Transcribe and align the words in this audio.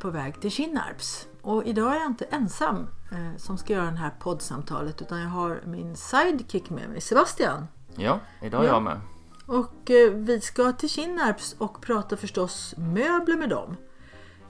På 0.00 0.10
väg 0.10 0.40
till 0.40 0.50
Kinnarps 0.50 1.26
och 1.42 1.64
idag 1.64 1.92
är 1.96 2.00
jag 2.00 2.06
inte 2.06 2.24
ensam 2.24 2.86
eh, 3.12 3.36
som 3.36 3.58
ska 3.58 3.72
göra 3.72 3.90
det 3.90 3.96
här 3.96 4.10
poddsamtalet 4.20 5.02
utan 5.02 5.20
jag 5.20 5.28
har 5.28 5.60
min 5.66 5.96
sidekick 5.96 6.70
med 6.70 6.88
mig, 6.90 7.00
Sebastian. 7.00 7.66
Ja, 7.96 8.20
idag 8.42 8.60
är 8.64 8.68
Ja. 8.68 8.72
jag 8.74 8.82
med. 8.82 9.00
Och 9.46 9.90
eh, 9.90 10.10
vi 10.12 10.40
ska 10.40 10.72
till 10.72 10.88
Kinnarps 10.88 11.56
och 11.58 11.80
prata 11.82 12.16
förstås 12.16 12.74
möbler 12.76 13.36
med 13.36 13.48
dem. 13.48 13.76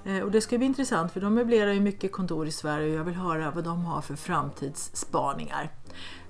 Eh, 0.04 0.18
och 0.20 0.30
det 0.30 0.40
ska 0.40 0.58
bli 0.58 0.66
intressant 0.66 1.12
för 1.12 1.20
de 1.20 1.34
möblerar 1.34 1.72
ju 1.72 1.80
mycket 1.80 2.12
kontor 2.12 2.46
i 2.46 2.50
Sverige 2.52 2.92
och 2.92 2.98
jag 3.00 3.04
vill 3.04 3.14
höra 3.14 3.50
vad 3.50 3.64
de 3.64 3.84
har 3.84 4.00
för 4.00 4.16
framtidsspaningar. 4.16 5.70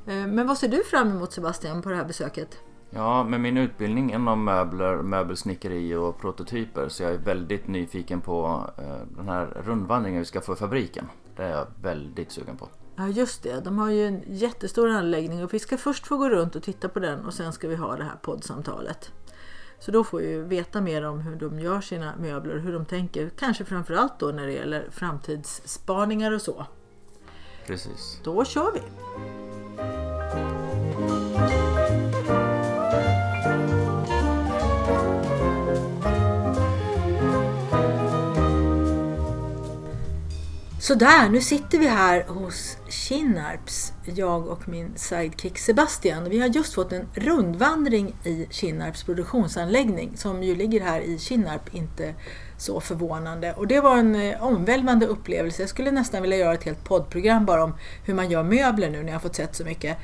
Eh, 0.07 0.27
men 0.27 0.47
vad 0.47 0.59
ser 0.59 0.69
du 0.69 0.85
fram 0.85 1.11
emot 1.11 1.33
Sebastian 1.33 1.83
på 1.83 1.89
det 1.89 1.97
här 1.97 2.05
besöket? 2.05 2.59
Ja, 2.91 3.25
med 3.25 3.41
min 3.41 3.57
utbildning 3.57 4.13
inom 4.13 4.45
möbler, 4.45 4.97
möbelsnickeri 4.97 5.95
och 5.95 6.21
prototyper 6.21 6.89
så 6.89 7.03
jag 7.03 7.13
är 7.13 7.19
väldigt 7.19 7.69
nyfiken 7.69 8.21
på 8.21 8.71
eh, 8.79 9.17
den 9.17 9.29
här 9.29 9.47
rundvandringen 9.47 10.19
vi 10.19 10.25
ska 10.25 10.41
få 10.41 10.53
i 10.53 10.57
fabriken. 10.57 11.09
Det 11.37 11.43
är 11.43 11.51
jag 11.51 11.67
väldigt 11.83 12.33
sugen 12.33 12.57
på. 12.57 12.69
Ja 12.97 13.09
just 13.09 13.43
det, 13.43 13.61
de 13.61 13.79
har 13.79 13.91
ju 13.91 14.07
en 14.07 14.23
jättestor 14.27 14.89
anläggning 14.89 15.45
och 15.45 15.55
vi 15.55 15.59
ska 15.59 15.77
först 15.77 16.07
få 16.07 16.17
gå 16.17 16.29
runt 16.29 16.57
och 16.57 16.63
titta 16.63 16.89
på 16.89 16.99
den 16.99 17.27
och 17.27 17.35
sen 17.35 17.53
ska 17.53 17.69
vi 17.69 17.77
ha 17.77 17.97
det 17.97 18.05
här 18.05 18.17
poddsamtalet. 18.23 19.13
Så 19.79 19.91
då 19.91 20.05
får 20.05 20.19
vi 20.19 20.37
veta 20.37 20.81
mer 20.81 21.05
om 21.05 21.21
hur 21.21 21.37
de 21.37 21.61
gör 21.61 21.81
sina 21.81 22.17
möbler 22.17 22.55
och 22.57 22.63
hur 22.63 22.73
de 22.73 22.85
tänker. 22.85 23.31
Kanske 23.39 23.65
framförallt 23.65 24.19
då 24.19 24.27
när 24.27 24.47
det 24.47 24.53
gäller 24.53 24.89
framtidsspaningar 24.91 26.33
och 26.33 26.43
så. 26.43 26.67
Precis. 27.67 28.21
Då 28.25 28.45
kör 28.45 28.73
vi! 28.73 28.81
Sådär, 40.91 41.29
nu 41.29 41.41
sitter 41.41 41.79
vi 41.79 41.87
här 41.87 42.25
hos 42.29 42.77
Kinnarps, 42.89 43.93
jag 44.05 44.49
och 44.49 44.69
min 44.69 44.93
sidekick 44.97 45.59
Sebastian. 45.59 46.31
Vi 46.31 46.41
har 46.41 46.49
just 46.49 46.75
fått 46.75 46.93
en 46.93 47.07
rundvandring 47.15 48.15
i 48.25 48.47
Kinnarps 48.51 49.05
produktionsanläggning 49.05 50.17
som 50.17 50.43
ju 50.43 50.55
ligger 50.55 50.81
här 50.81 51.01
i 51.01 51.19
Kinnarp, 51.19 51.75
inte 51.75 52.15
så 52.59 52.81
förvånande. 52.81 53.53
Och 53.53 53.67
det 53.67 53.81
var 53.81 53.97
en 53.97 54.15
eh, 54.15 54.43
omvälvande 54.43 55.07
upplevelse. 55.07 55.63
Jag 55.63 55.69
skulle 55.69 55.91
nästan 55.91 56.23
vilja 56.23 56.37
göra 56.37 56.55
ett 56.55 56.65
helt 56.65 56.85
poddprogram 56.85 57.47
bara 57.47 57.65
om 57.65 57.75
hur 58.05 58.15
man 58.15 58.31
gör 58.31 58.43
möbler 58.43 58.91
nu 58.91 58.99
när 58.99 59.09
jag 59.09 59.15
har 59.15 59.21
fått 59.21 59.37
sett 59.37 59.57
så 59.57 59.65
mycket. 59.65 59.99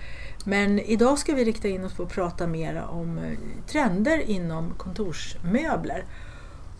Men 0.44 0.78
idag 0.78 1.18
ska 1.18 1.34
vi 1.34 1.44
rikta 1.44 1.68
in 1.68 1.84
oss 1.84 1.94
på 1.94 2.02
att 2.02 2.12
prata 2.12 2.46
mer 2.46 2.84
om 2.90 3.18
eh, 3.18 3.38
trender 3.66 4.30
inom 4.30 4.74
kontorsmöbler. 4.78 6.04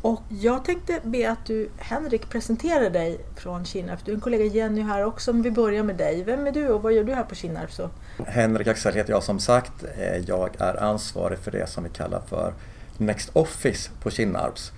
Och 0.06 0.22
jag 0.28 0.64
tänkte 0.64 1.00
be 1.04 1.30
att 1.30 1.46
du, 1.46 1.68
Henrik, 1.78 2.30
presenterar 2.30 2.90
dig 2.90 3.20
från 3.36 3.64
Kinnarp. 3.64 4.04
Du 4.04 4.10
är 4.10 4.14
en 4.14 4.20
kollega 4.20 4.44
Jenny 4.44 4.82
här 4.82 5.04
också, 5.04 5.32
men 5.32 5.42
vi 5.42 5.50
börjar 5.50 5.82
med 5.82 5.96
dig. 5.96 6.22
Vem 6.24 6.46
är 6.46 6.52
du 6.52 6.68
och 6.68 6.82
vad 6.82 6.92
gör 6.92 7.04
du 7.04 7.14
här 7.14 7.22
på 7.22 7.34
Kinnarp? 7.34 7.72
Så? 7.72 7.90
Henrik 8.26 8.66
Axel 8.66 8.94
heter 8.94 9.12
jag 9.12 9.22
som 9.22 9.38
sagt. 9.38 9.84
Eh, 9.98 10.16
jag 10.16 10.50
är 10.58 10.82
ansvarig 10.82 11.38
för 11.38 11.50
det 11.50 11.68
som 11.68 11.84
vi 11.84 11.90
kallar 11.90 12.20
för 12.20 12.54
Next 12.98 13.30
Office 13.32 13.90
på 14.02 14.10
Kinnarps. 14.10 14.72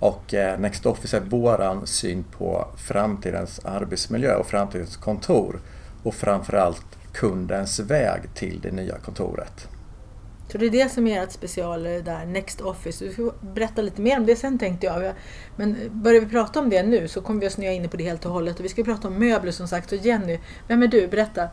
Och 0.00 0.34
eh, 0.34 0.58
Next 0.58 0.86
Office 0.86 1.16
är 1.16 1.20
våran 1.20 1.86
syn 1.86 2.24
på 2.38 2.68
framtidens 2.76 3.60
arbetsmiljö 3.64 4.34
och 4.34 4.46
framtidens 4.46 4.96
kontor. 4.96 5.60
Och 6.02 6.14
framförallt 6.14 6.98
kundens 7.12 7.80
väg 7.80 8.34
till 8.34 8.60
det 8.60 8.70
nya 8.70 8.98
kontoret. 8.98 9.68
Så 10.52 10.58
det 10.58 10.66
är 10.66 10.70
det 10.70 10.88
som 10.92 11.06
är 11.06 11.22
ert 11.22 11.32
special 11.32 11.86
eh, 11.86 11.92
där, 11.92 12.26
Next 12.26 12.60
Office. 12.60 13.04
Du 13.04 13.12
ska 13.12 13.32
berätta 13.40 13.82
lite 13.82 14.00
mer 14.02 14.18
om 14.18 14.26
det 14.26 14.36
sen 14.36 14.58
tänkte 14.58 14.86
jag. 14.86 15.12
Men 15.56 15.76
börjar 15.92 16.20
vi 16.20 16.26
prata 16.26 16.60
om 16.60 16.70
det 16.70 16.82
nu 16.82 17.08
så 17.08 17.20
kommer 17.20 17.40
vi 17.40 17.46
att 17.46 17.52
snöa 17.52 17.72
in 17.72 17.88
på 17.88 17.96
det 17.96 18.04
helt 18.04 18.24
och 18.26 18.32
hållet. 18.32 18.58
Och 18.58 18.64
vi 18.64 18.68
ska 18.68 18.84
prata 18.84 19.08
om 19.08 19.14
möbler 19.18 19.52
som 19.52 19.68
sagt. 19.68 19.88
Så 19.88 19.94
Jenny, 19.94 20.38
vem 20.68 20.82
är 20.82 20.86
du? 20.88 21.08
Berätta. 21.08 21.48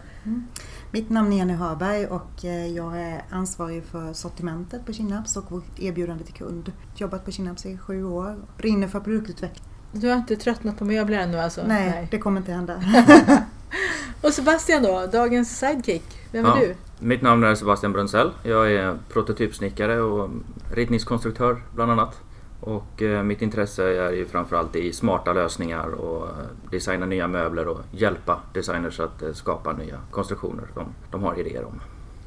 Mitt 0.91 1.09
namn 1.09 1.33
är 1.33 1.37
Jenny 1.37 1.53
Hörberg 1.53 2.05
och 2.07 2.45
eh, 2.45 2.67
jag 2.67 3.01
är 3.01 3.21
ansvarig 3.29 3.83
för 3.83 4.13
sortimentet 4.13 4.85
på 4.85 4.93
Kinnarps 4.93 5.37
och 5.37 5.51
vårt 5.51 5.79
erbjudande 5.79 6.23
till 6.23 6.33
kund. 6.33 6.71
Jobbat 6.95 7.25
på 7.25 7.31
Kinnarps 7.31 7.65
i 7.65 7.77
sju 7.77 8.03
år. 8.05 8.35
Brinner 8.57 8.87
för 8.87 8.99
produktutveckling. 8.99 9.65
Du 9.91 10.09
har 10.09 10.15
inte 10.15 10.35
tröttnat 10.35 10.77
på 10.77 10.85
möbler 10.85 11.19
ännu 11.19 11.39
alltså? 11.39 11.61
Nej, 11.67 12.07
det 12.11 12.17
kommer 12.17 12.39
inte 12.39 12.51
hända. 12.51 12.83
Och 14.21 14.33
Sebastian 14.33 14.83
då, 14.83 15.05
dagens 15.11 15.59
sidekick. 15.59 16.03
Vem 16.31 16.45
är 16.45 16.49
Ja. 16.49 16.55
du? 16.55 16.75
Mitt 16.99 17.21
namn 17.21 17.43
är 17.43 17.55
Sebastian 17.55 17.93
Brunzell. 17.93 18.31
Jag 18.43 18.71
är 18.71 18.97
prototypsnickare 19.09 20.01
och 20.01 20.29
ritningskonstruktör 20.71 21.61
bland 21.75 21.91
annat. 21.91 22.21
Och 22.59 23.01
eh, 23.01 23.23
mitt 23.23 23.41
intresse 23.41 23.83
är 23.83 24.11
ju 24.11 24.25
framförallt 24.25 24.75
i 24.75 24.93
smarta 24.93 25.33
lösningar 25.33 25.87
och 25.87 26.27
eh, 26.27 26.33
designa 26.71 27.05
nya 27.05 27.27
möbler 27.27 27.67
och 27.67 27.79
hjälpa 27.91 28.39
designers 28.53 28.99
att 28.99 29.21
eh, 29.21 29.33
skapa 29.33 29.73
nya 29.73 29.99
konstruktioner 30.11 30.67
som 30.73 30.85
de 31.11 31.23
har 31.23 31.39
idéer 31.39 31.65
om. 31.65 31.81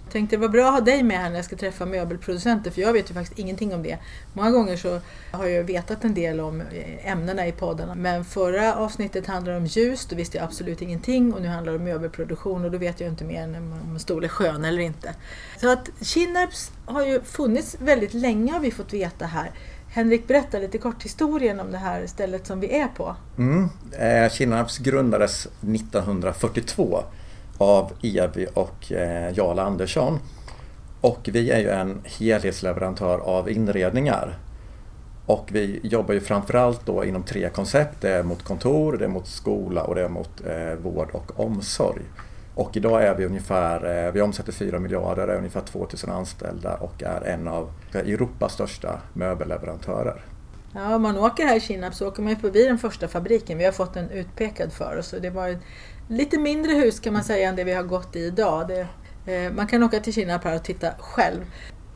Jag 0.09 0.13
tänkte 0.13 0.37
det 0.37 0.41
var 0.41 0.49
bra 0.49 0.69
att 0.69 0.75
ha 0.75 0.81
dig 0.81 1.03
med 1.03 1.19
här 1.19 1.29
när 1.29 1.37
jag 1.37 1.45
ska 1.45 1.57
träffa 1.57 1.87
möbelproducenter 1.87 2.71
för 2.71 2.81
jag 2.81 2.93
vet 2.93 3.11
ju 3.11 3.15
faktiskt 3.15 3.39
ingenting 3.39 3.75
om 3.75 3.83
det. 3.83 3.99
Många 4.33 4.51
gånger 4.51 4.77
så 4.77 5.01
har 5.33 5.47
jag 5.47 5.65
vetat 5.65 6.05
en 6.05 6.15
del 6.15 6.41
om 6.41 6.61
eh, 6.61 7.13
ämnena 7.13 7.47
i 7.47 7.53
poddarna 7.53 7.95
men 7.95 8.25
förra 8.25 8.75
avsnittet 8.75 9.27
handlade 9.27 9.59
om 9.59 9.67
ljus, 9.67 10.07
då 10.07 10.17
visste 10.17 10.39
jag 10.39 10.45
absolut 10.45 10.83
ingenting 10.83 11.35
och 11.35 11.43
nu 11.43 11.49
handlar 11.49 11.73
det 11.73 11.79
om 11.79 11.85
möbelproduktion 11.85 12.65
och 12.65 12.71
då 12.71 12.79
vet 12.79 13.01
jag 13.01 13.09
inte 13.09 13.25
mer 13.25 13.43
än 13.43 13.55
om 13.55 13.93
en 13.93 13.99
stol 13.99 14.25
är 14.25 14.29
skön 14.29 14.65
eller 14.65 14.83
inte. 14.83 15.15
Så 15.61 15.73
att 15.73 15.91
Kinnarps 16.01 16.73
har 16.87 17.07
ju 17.07 17.21
funnits 17.21 17.77
väldigt 17.81 18.15
länge 18.15 18.53
har 18.53 18.61
vi 18.61 18.71
fått 18.71 18.93
veta 18.93 19.27
här. 19.27 19.51
Henrik, 19.91 20.27
berätta 20.27 20.59
lite 20.59 20.79
kort 20.79 21.05
historien 21.05 21.61
om 21.61 21.73
det 21.73 21.79
här 21.79 22.07
stället 22.07 22.47
som 22.47 22.61
vi 22.61 22.79
är 22.79 22.89
på. 22.89 23.17
Mm. 23.39 23.69
Eh, 23.99 24.31
Kinnarps 24.31 24.79
grundades 24.79 25.47
1942 25.47 27.03
av 27.59 27.93
Evi 28.03 28.47
och 28.55 28.93
eh, 28.93 29.35
Jarl 29.39 29.59
Andersson. 29.59 30.19
Och 31.01 31.29
vi 31.33 31.51
är 31.51 31.59
ju 31.59 31.69
en 31.69 32.01
helhetsleverantör 32.05 33.19
av 33.19 33.51
inredningar. 33.51 34.39
Och 35.27 35.49
vi 35.53 35.81
jobbar 35.83 36.15
ju 36.15 36.21
framförallt 36.21 36.87
då 36.87 37.05
inom 37.05 37.23
tre 37.23 37.49
koncept. 37.49 38.01
Det 38.01 38.11
är 38.11 38.23
mot 38.23 38.43
kontor, 38.43 38.97
det 38.97 39.05
är 39.05 39.09
mot 39.09 39.27
skola 39.27 39.83
och 39.83 39.95
det 39.95 40.03
är 40.03 40.09
mot 40.09 40.31
eh, 40.47 40.75
vård 40.83 41.11
och 41.13 41.41
omsorg. 41.41 42.03
Och 42.55 42.77
idag 42.77 43.03
är 43.03 43.15
vi 43.15 43.25
ungefär, 43.27 44.07
eh, 44.07 44.13
vi 44.13 44.21
omsätter 44.21 44.53
4 44.53 44.79
miljarder, 44.79 45.29
är 45.29 45.37
ungefär 45.37 45.61
2000 45.61 46.11
anställda 46.11 46.75
och 46.75 47.03
är 47.03 47.21
en 47.21 47.49
av 47.49 47.71
Europas 47.93 48.53
största 48.53 49.01
möbelleverantörer. 49.13 50.25
Ja, 50.73 50.95
om 50.95 51.03
man 51.03 51.19
åker 51.19 51.47
här 51.47 51.57
i 51.57 51.61
Kinnarp 51.61 51.95
så 51.95 52.09
åker 52.09 52.23
man 52.23 52.33
ju 52.33 52.39
förbi 52.39 52.65
den 52.65 52.79
första 52.79 53.09
fabriken. 53.09 53.59
Vi 53.59 53.65
har 53.65 53.73
fått 53.73 53.95
den 53.95 54.11
utpekad 54.11 54.73
för 54.73 54.97
oss. 54.97 55.13
Och 55.13 55.21
det 55.21 55.31
var 55.31 55.49
ett 55.49 55.63
lite 56.09 56.39
mindre 56.39 56.73
hus 56.73 57.01
kan 57.01 57.13
man 57.13 57.25
säga 57.25 57.49
än 57.49 57.57
det 57.57 57.65
vi 57.65 57.73
har 57.73 57.83
gått 57.83 58.17
i 58.17 58.21
idag. 58.21 58.69
Det, 58.69 58.87
eh, 59.33 59.53
man 59.53 59.67
kan 59.67 59.83
åka 59.83 60.01
till 60.01 60.13
Kinnarp 60.13 60.45
här 60.45 60.57
och 60.57 60.63
titta 60.63 60.91
själv. 60.99 61.41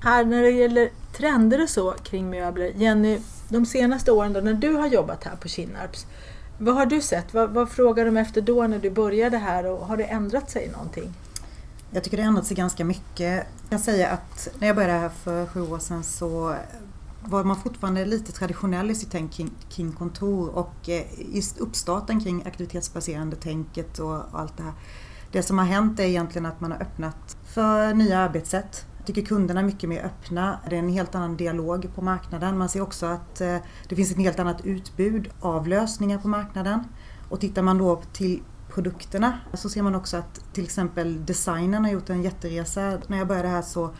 Här 0.00 0.24
när 0.24 0.42
det 0.42 0.50
gäller 0.50 0.90
trender 1.16 1.62
och 1.62 1.68
så 1.68 1.92
kring 1.92 2.30
möbler. 2.30 2.72
Jenny, 2.76 3.18
de 3.48 3.66
senaste 3.66 4.12
åren 4.12 4.32
då 4.32 4.40
när 4.40 4.54
du 4.54 4.74
har 4.74 4.86
jobbat 4.86 5.24
här 5.24 5.36
på 5.36 5.48
Kinnarps. 5.48 6.06
Vad 6.58 6.74
har 6.74 6.86
du 6.86 7.00
sett? 7.00 7.34
Vad, 7.34 7.50
vad 7.50 7.70
frågar 7.70 8.04
de 8.04 8.16
efter 8.16 8.40
då 8.40 8.66
när 8.66 8.78
du 8.78 8.90
började 8.90 9.38
här 9.38 9.66
och 9.66 9.86
har 9.86 9.96
det 9.96 10.04
ändrat 10.04 10.50
sig 10.50 10.68
någonting? 10.68 11.14
Jag 11.90 12.04
tycker 12.04 12.16
det 12.16 12.22
har 12.22 12.28
ändrat 12.28 12.46
sig 12.46 12.56
ganska 12.56 12.84
mycket. 12.84 13.46
Jag 13.60 13.70
kan 13.70 13.78
säga 13.78 14.08
att 14.08 14.48
när 14.58 14.66
jag 14.66 14.76
började 14.76 14.92
här 14.92 15.08
för 15.08 15.46
sju 15.46 15.60
år 15.60 15.78
sedan 15.78 16.04
så 16.04 16.54
var 17.24 17.44
man 17.44 17.56
fortfarande 17.56 18.04
lite 18.04 18.32
traditionell 18.32 18.90
i 18.90 18.94
sitt 18.94 19.10
tänk 19.10 19.32
kring, 19.32 19.50
kring 19.68 19.92
kontor 19.92 20.48
och 20.48 20.88
just 21.32 21.58
i 21.58 21.60
uppstarten 21.60 22.20
kring 22.20 22.42
aktivitetsbaserande 22.46 23.36
tänket 23.36 23.98
och 23.98 24.40
allt 24.40 24.56
det 24.56 24.62
här. 24.62 24.72
Det 25.32 25.42
som 25.42 25.58
har 25.58 25.64
hänt 25.64 26.00
är 26.00 26.04
egentligen 26.04 26.46
att 26.46 26.60
man 26.60 26.72
har 26.72 26.82
öppnat 26.82 27.36
för 27.44 27.94
nya 27.94 28.18
arbetssätt. 28.18 28.86
Jag 28.96 29.06
tycker 29.06 29.22
kunderna 29.22 29.60
är 29.60 29.64
mycket 29.64 29.88
mer 29.88 30.04
öppna. 30.04 30.58
Det 30.70 30.74
är 30.74 30.78
en 30.78 30.88
helt 30.88 31.14
annan 31.14 31.36
dialog 31.36 31.94
på 31.94 32.02
marknaden. 32.02 32.58
Man 32.58 32.68
ser 32.68 32.80
också 32.80 33.06
att 33.06 33.40
eh, 33.40 33.56
det 33.88 33.96
finns 33.96 34.10
ett 34.10 34.16
helt 34.16 34.38
annat 34.38 34.64
utbud 34.64 35.30
av 35.40 35.68
lösningar 35.68 36.18
på 36.18 36.28
marknaden. 36.28 36.80
Och 37.28 37.40
tittar 37.40 37.62
man 37.62 37.78
då 37.78 38.02
till 38.12 38.42
produkterna 38.68 39.38
så 39.54 39.68
ser 39.68 39.82
man 39.82 39.94
också 39.94 40.16
att 40.16 40.40
till 40.52 40.64
exempel 40.64 41.26
designen 41.26 41.84
har 41.84 41.92
gjort 41.92 42.10
en 42.10 42.22
jätteresa. 42.22 42.98
När 43.06 43.18
jag 43.18 43.28
började 43.28 43.48
här 43.48 43.62
så 43.62 43.90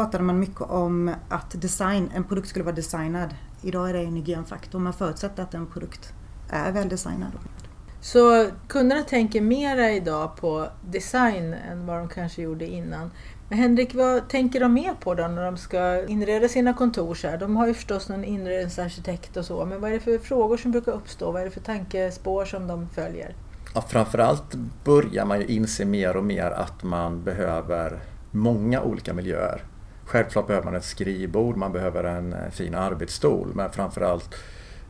pratade 0.00 0.24
man 0.24 0.38
mycket 0.38 0.60
om 0.60 1.14
att 1.28 1.60
design, 1.60 2.10
en 2.14 2.24
produkt 2.24 2.48
skulle 2.48 2.64
vara 2.64 2.74
designad. 2.74 3.34
Idag 3.62 3.90
är 3.90 3.94
det 3.94 4.00
en 4.00 4.16
hygienfaktor. 4.16 4.78
Man 4.78 4.92
förutsätter 4.92 5.42
att 5.42 5.54
en 5.54 5.66
produkt 5.66 6.12
är 6.50 6.72
väldesignad. 6.72 7.32
Så 8.00 8.48
kunderna 8.68 9.02
tänker 9.02 9.40
mera 9.40 9.90
idag 9.90 10.36
på 10.36 10.68
design 10.90 11.54
än 11.70 11.86
vad 11.86 11.98
de 11.98 12.08
kanske 12.08 12.42
gjorde 12.42 12.66
innan. 12.66 13.10
Men 13.48 13.58
Henrik, 13.58 13.94
vad 13.94 14.28
tänker 14.28 14.60
de 14.60 14.72
mer 14.74 14.94
på 15.00 15.14
då 15.14 15.28
när 15.28 15.44
de 15.44 15.56
ska 15.56 16.06
inreda 16.06 16.48
sina 16.48 16.74
kontor? 16.74 17.14
Så 17.14 17.28
här? 17.28 17.38
De 17.38 17.56
har 17.56 17.66
ju 17.66 17.74
förstås 17.74 18.08
någon 18.08 18.24
inredningsarkitekt 18.24 19.36
och 19.36 19.44
så, 19.44 19.64
men 19.64 19.80
vad 19.80 19.90
är 19.90 19.94
det 19.94 20.00
för 20.00 20.18
frågor 20.18 20.56
som 20.56 20.70
brukar 20.70 20.92
uppstå? 20.92 21.32
Vad 21.32 21.40
är 21.40 21.44
det 21.44 21.50
för 21.50 21.60
tankespår 21.60 22.44
som 22.44 22.66
de 22.66 22.88
följer? 22.88 23.34
Ja, 23.74 23.82
framförallt 23.82 24.54
börjar 24.84 25.24
man 25.24 25.40
ju 25.40 25.46
inse 25.46 25.84
mer 25.84 26.16
och 26.16 26.24
mer 26.24 26.50
att 26.50 26.82
man 26.82 27.24
behöver 27.24 28.00
många 28.30 28.82
olika 28.82 29.14
miljöer. 29.14 29.62
Självklart 30.10 30.46
behöver 30.46 30.64
man 30.64 30.74
ett 30.74 30.84
skrivbord, 30.84 31.56
man 31.56 31.72
behöver 31.72 32.04
en 32.04 32.32
eh, 32.32 32.50
fin 32.50 32.74
arbetsstol, 32.74 33.52
men 33.54 33.70
framförallt 33.70 34.34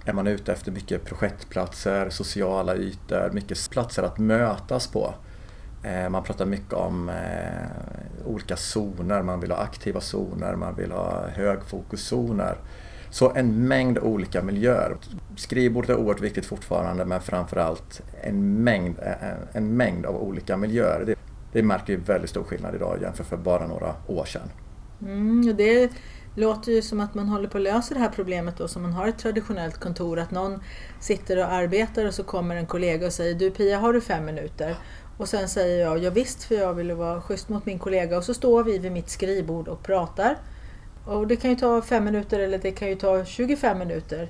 är 0.05 0.13
man 0.13 0.27
ute 0.27 0.53
efter 0.53 0.73
mycket 0.73 1.05
projektplatser, 1.05 2.11
sociala 2.11 2.77
ytor, 2.77 3.31
mycket 3.33 3.71
platser 3.71 4.03
att 4.03 4.19
mötas 4.19 4.87
på. 4.87 5.15
Eh, 5.83 6.09
man 6.09 6.23
pratar 6.23 6.47
mycket 6.47 6.73
om 6.73 7.09
eh, 7.09 8.27
olika 8.27 8.57
zoner, 8.57 9.23
man 9.23 9.41
vill 9.41 9.51
ha 9.51 9.59
aktiva 9.59 10.01
zoner, 10.01 10.55
man 10.55 10.75
vill 10.75 10.93
ha 10.93 11.29
högfokuszoner. 11.29 12.57
Så 13.11 13.33
en 13.35 13.69
mängd 13.69 13.99
olika 13.99 14.43
miljöer. 14.43 14.97
Skrivbordet 15.37 15.91
är 15.91 15.97
oerhört 15.97 16.21
viktigt 16.21 16.47
fortfarande 16.47 17.05
men 17.05 17.21
framförallt 17.21 18.03
en 18.23 18.65
mängd, 18.65 18.99
en 19.53 19.77
mängd 19.77 20.07
av 20.07 20.17
olika 20.17 20.57
miljöer. 20.57 21.05
Det, 21.07 21.15
det 21.53 21.63
märker 21.63 21.97
vi 21.97 21.97
väldigt 21.97 22.31
stor 22.31 22.45
skillnad 22.45 22.75
idag 22.75 22.99
jämfört 23.03 23.27
för 23.27 23.37
bara 23.37 23.67
några 23.67 23.95
år 24.07 24.25
sedan. 24.25 24.51
Mm, 25.03 25.57
det 25.57 25.91
låter 26.35 26.73
ju 26.73 26.83
som 26.83 27.01
att 27.01 27.15
man 27.15 27.29
håller 27.29 27.49
på 27.49 27.59
att 27.59 27.65
lösa 27.65 27.95
det 27.95 28.01
här 28.01 28.13
problemet 28.15 28.57
då 28.57 28.69
som 28.69 28.83
man 28.83 28.93
har 28.93 29.09
ett 29.09 29.19
traditionellt 29.19 29.79
kontor. 29.79 30.19
Att 30.19 30.31
någon 30.31 30.61
sitter 31.01 31.37
och 31.39 31.53
arbetar 31.53 32.07
och 32.07 32.15
så 32.15 32.23
kommer 32.23 32.57
en 32.57 32.67
kollega 32.67 33.07
och 33.07 33.13
säger 33.13 33.35
Du 33.35 33.51
Pia, 33.51 33.79
har 33.79 33.93
du 33.93 34.01
fem 34.01 34.25
minuter? 34.25 34.77
Och 35.19 35.29
sen 35.29 35.49
säger 35.49 35.85
jag 35.85 35.99
ja, 35.99 36.11
visst 36.11 36.43
för 36.43 36.55
jag 36.55 36.75
vill 36.75 36.93
vara 36.93 37.21
schysst 37.21 37.49
mot 37.49 37.67
min 37.67 37.79
kollega 37.79 38.17
och 38.17 38.25
så 38.25 38.35
står 38.35 38.65
vi 38.65 38.79
vid 38.79 38.93
mitt 38.93 39.11
skrivbord 39.11 39.69
och 39.69 39.83
pratar. 39.83 40.37
Och 41.05 41.27
det 41.27 41.37
kan 41.37 41.51
ju 41.51 41.57
ta 41.57 41.83
fem 41.83 42.05
minuter 42.05 42.39
eller 42.39 42.59
det 42.59 42.71
kan 42.71 42.89
ju 42.89 42.95
ta 42.95 43.25
25 43.25 43.79
minuter. 43.79 44.29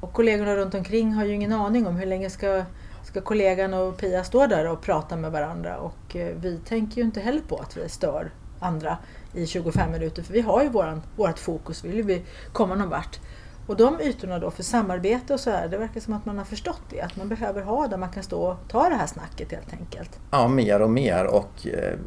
Och 0.00 0.12
kollegorna 0.12 0.56
runt 0.56 0.74
omkring 0.74 1.12
har 1.12 1.24
ju 1.24 1.32
ingen 1.32 1.52
aning 1.52 1.86
om 1.86 1.96
hur 1.96 2.06
länge 2.06 2.30
ska, 2.30 2.64
ska 3.04 3.20
kollegan 3.20 3.74
och 3.74 3.96
Pia 3.96 4.24
stå 4.24 4.46
där 4.46 4.66
och 4.66 4.82
prata 4.82 5.16
med 5.16 5.32
varandra. 5.32 5.76
Och 5.76 6.16
eh, 6.16 6.36
vi 6.40 6.58
tänker 6.58 6.96
ju 6.96 7.02
inte 7.02 7.20
heller 7.20 7.42
på 7.48 7.56
att 7.56 7.76
vi 7.76 7.88
stör 7.88 8.30
andra 8.60 8.98
i 9.36 9.46
25 9.46 9.92
minuter 9.92 10.22
för 10.22 10.32
vi 10.32 10.40
har 10.40 10.62
ju 10.62 10.68
våran, 10.68 11.02
vårat 11.16 11.38
fokus, 11.38 11.84
vill 11.84 12.02
vi 12.02 12.22
komma 12.52 12.74
någon 12.74 12.88
vart. 12.88 13.20
Och 13.66 13.76
de 13.76 14.00
ytorna 14.00 14.38
då 14.38 14.50
för 14.50 14.62
samarbete 14.62 15.34
och 15.34 15.40
så 15.40 15.50
här, 15.50 15.68
det 15.68 15.78
verkar 15.78 16.00
som 16.00 16.14
att 16.14 16.26
man 16.26 16.38
har 16.38 16.44
förstått 16.44 16.82
det. 16.90 17.00
Att 17.00 17.16
man 17.16 17.28
behöver 17.28 17.62
ha 17.62 17.88
där 17.88 17.96
man 17.96 18.08
kan 18.08 18.22
stå 18.22 18.42
och 18.42 18.56
ta 18.68 18.88
det 18.88 18.94
här 18.94 19.06
snacket 19.06 19.52
helt 19.52 19.72
enkelt. 19.72 20.20
Ja, 20.30 20.48
mer 20.48 20.82
och 20.82 20.90
mer 20.90 21.24
och 21.24 21.66
eh, 21.66 21.98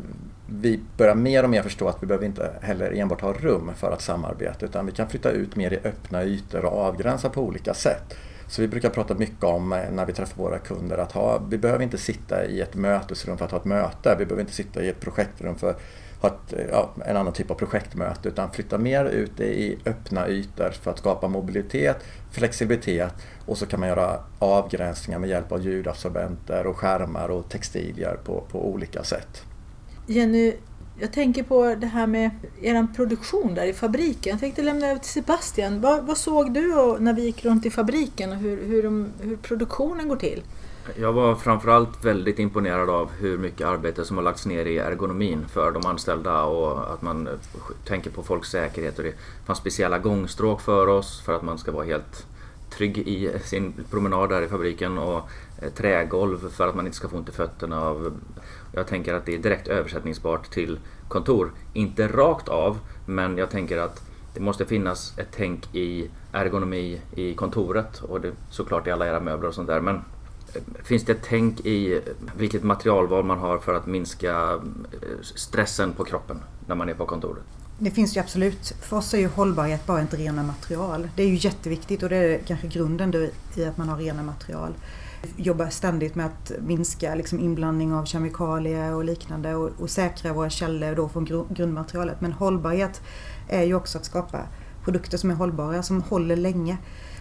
vi 0.45 0.79
börjar 0.97 1.15
mer 1.15 1.43
och 1.43 1.49
mer 1.49 1.63
förstå 1.63 1.87
att 1.87 2.03
vi 2.03 2.07
behöver 2.07 2.25
inte 2.25 2.53
heller 2.61 2.91
enbart 2.91 3.21
ha 3.21 3.33
rum 3.33 3.71
för 3.75 3.91
att 3.91 4.01
samarbeta 4.01 4.65
utan 4.65 4.85
vi 4.85 4.91
kan 4.91 5.09
flytta 5.09 5.31
ut 5.31 5.55
mer 5.55 5.73
i 5.73 5.77
öppna 5.83 6.23
ytor 6.23 6.65
och 6.65 6.79
avgränsa 6.79 7.29
på 7.29 7.41
olika 7.41 7.73
sätt. 7.73 8.15
Så 8.47 8.61
vi 8.61 8.67
brukar 8.67 8.89
prata 8.89 9.13
mycket 9.13 9.43
om 9.43 9.73
eh, 9.73 9.91
när 9.91 10.05
vi 10.05 10.13
träffar 10.13 10.43
våra 10.43 10.59
kunder 10.59 10.97
att 10.97 11.11
ha, 11.11 11.41
vi 11.49 11.57
behöver 11.57 11.83
inte 11.83 11.97
sitta 11.97 12.45
i 12.45 12.61
ett 12.61 12.75
mötesrum 12.75 13.37
för 13.37 13.45
att 13.45 13.51
ha 13.51 13.57
ett 13.57 13.65
möte. 13.65 14.15
Vi 14.19 14.25
behöver 14.25 14.41
inte 14.41 14.53
sitta 14.53 14.83
i 14.83 14.89
ett 14.89 14.99
projektrum 14.99 15.55
för 15.55 15.75
ha 16.21 16.29
ett, 16.29 16.53
ja, 16.71 16.89
en 17.05 17.17
annan 17.17 17.33
typ 17.33 17.51
av 17.51 17.55
projektmöte 17.55 18.29
utan 18.29 18.51
flytta 18.51 18.77
mer 18.77 19.05
ut 19.05 19.39
i 19.39 19.77
öppna 19.85 20.27
ytor 20.29 20.69
för 20.69 20.91
att 20.91 20.97
skapa 20.97 21.27
mobilitet, 21.27 21.97
flexibilitet 22.31 23.13
och 23.45 23.57
så 23.57 23.65
kan 23.65 23.79
man 23.79 23.89
göra 23.89 24.19
avgränsningar 24.39 25.19
med 25.19 25.29
hjälp 25.29 25.51
av 25.51 25.61
ljudabsorbenter 25.61 26.67
och 26.67 26.77
skärmar 26.77 27.29
och 27.29 27.49
textilier 27.49 28.19
på, 28.23 28.43
på 28.51 28.69
olika 28.69 29.03
sätt. 29.03 29.43
Jenny, 30.07 30.53
jag 30.99 31.13
tänker 31.13 31.43
på 31.43 31.75
det 31.75 31.87
här 31.87 32.07
med 32.07 32.29
er 32.61 32.87
produktion 32.95 33.55
där 33.55 33.65
i 33.65 33.73
fabriken. 33.73 34.31
Jag 34.31 34.39
tänkte 34.39 34.61
lämna 34.61 34.87
över 34.87 34.99
till 34.99 35.09
Sebastian. 35.09 35.81
Vad, 35.81 36.05
vad 36.05 36.17
såg 36.17 36.53
du 36.53 36.97
när 36.99 37.13
vi 37.13 37.21
gick 37.21 37.45
runt 37.45 37.65
i 37.65 37.69
fabriken 37.69 38.31
och 38.31 38.37
hur, 38.37 38.67
hur, 38.67 38.83
de, 38.83 39.07
hur 39.21 39.37
produktionen 39.37 40.07
går 40.07 40.15
till? 40.15 40.43
Jag 40.95 41.13
var 41.13 41.35
framförallt 41.35 42.05
väldigt 42.05 42.39
imponerad 42.39 42.89
av 42.89 43.11
hur 43.19 43.37
mycket 43.37 43.67
arbete 43.67 44.05
som 44.05 44.17
har 44.17 44.23
lagts 44.23 44.45
ner 44.45 44.65
i 44.65 44.77
ergonomin 44.77 45.45
för 45.47 45.71
de 45.71 45.85
anställda 45.85 46.43
och 46.43 46.93
att 46.93 47.01
man 47.01 47.27
eh, 47.27 47.33
tänker 47.85 48.09
på 48.09 48.23
folks 48.23 48.49
säkerhet. 48.49 48.97
Och 48.97 49.03
det 49.03 49.13
fanns 49.45 49.59
speciella 49.59 49.99
gångstråk 49.99 50.61
för 50.61 50.87
oss 50.87 51.21
för 51.21 51.35
att 51.35 51.41
man 51.41 51.57
ska 51.57 51.71
vara 51.71 51.85
helt 51.85 52.25
trygg 52.69 52.97
i 52.97 53.39
sin 53.43 53.73
promenad 53.89 54.29
där 54.29 54.41
i 54.41 54.47
fabriken 54.47 54.97
och 54.97 55.29
eh, 55.61 55.69
trägolv 55.69 56.49
för 56.51 56.67
att 56.67 56.75
man 56.75 56.85
inte 56.85 56.97
ska 56.97 57.09
få 57.09 57.17
ont 57.17 57.29
i 57.29 57.31
fötterna. 57.31 57.95
Jag 58.71 58.87
tänker 58.87 59.13
att 59.13 59.25
det 59.25 59.35
är 59.35 59.39
direkt 59.39 59.67
översättningsbart 59.67 60.51
till 60.51 60.79
kontor. 61.07 61.51
Inte 61.73 62.07
rakt 62.07 62.47
av, 62.47 62.79
men 63.05 63.37
jag 63.37 63.49
tänker 63.49 63.77
att 63.77 64.03
det 64.33 64.39
måste 64.39 64.65
finnas 64.65 65.17
ett 65.17 65.29
tänk 65.31 65.75
i 65.75 66.09
ergonomi 66.31 67.01
i 67.15 67.33
kontoret 67.33 68.01
och 68.01 68.21
det, 68.21 68.31
såklart 68.49 68.87
i 68.87 68.91
alla 68.91 69.07
era 69.07 69.19
möbler 69.19 69.47
och 69.47 69.55
sånt 69.55 69.67
där. 69.67 69.81
Men 69.81 70.01
Finns 70.83 71.05
det 71.05 71.11
ett 71.11 71.23
tänk 71.23 71.59
i 71.65 72.01
vilket 72.37 72.63
materialval 72.63 73.23
man 73.25 73.37
har 73.37 73.57
för 73.57 73.73
att 73.73 73.85
minska 73.85 74.59
eh, 75.01 75.21
stressen 75.21 75.93
på 75.93 76.03
kroppen 76.03 76.39
när 76.67 76.75
man 76.75 76.89
är 76.89 76.93
på 76.93 77.05
kontoret? 77.05 77.43
Det 77.79 77.91
finns 77.91 78.17
ju 78.17 78.19
absolut. 78.19 78.73
För 78.81 78.97
oss 78.97 79.13
är 79.13 79.17
ju 79.17 79.27
hållbarhet 79.27 79.85
bara 79.85 80.01
inte 80.01 80.17
rena 80.17 80.43
material. 80.43 81.09
Det 81.15 81.23
är 81.23 81.27
ju 81.27 81.35
jätteviktigt 81.35 82.03
och 82.03 82.09
det 82.09 82.15
är 82.15 82.39
kanske 82.39 82.67
grunden 82.67 83.29
i 83.55 83.65
att 83.65 83.77
man 83.77 83.89
har 83.89 83.97
rena 83.97 84.23
material. 84.23 84.73
Vi 85.35 85.43
jobbar 85.43 85.69
ständigt 85.69 86.15
med 86.15 86.25
att 86.25 86.51
minska 86.59 87.15
liksom 87.15 87.39
inblandning 87.39 87.93
av 87.93 88.05
kemikalier 88.05 88.95
och 88.95 89.03
liknande 89.03 89.55
och, 89.55 89.69
och 89.77 89.89
säkra 89.89 90.33
våra 90.33 90.49
källor 90.49 90.95
då 90.95 91.09
från 91.09 91.45
grundmaterialet. 91.49 92.21
Men 92.21 92.33
hållbarhet 92.33 93.01
är 93.47 93.63
ju 93.63 93.75
också 93.75 93.97
att 93.97 94.05
skapa 94.05 94.39
produkter 94.83 95.17
som 95.17 95.31
är 95.31 95.35
hållbara, 95.35 95.83
som 95.83 96.01
håller 96.01 96.35
länge. 96.35 96.77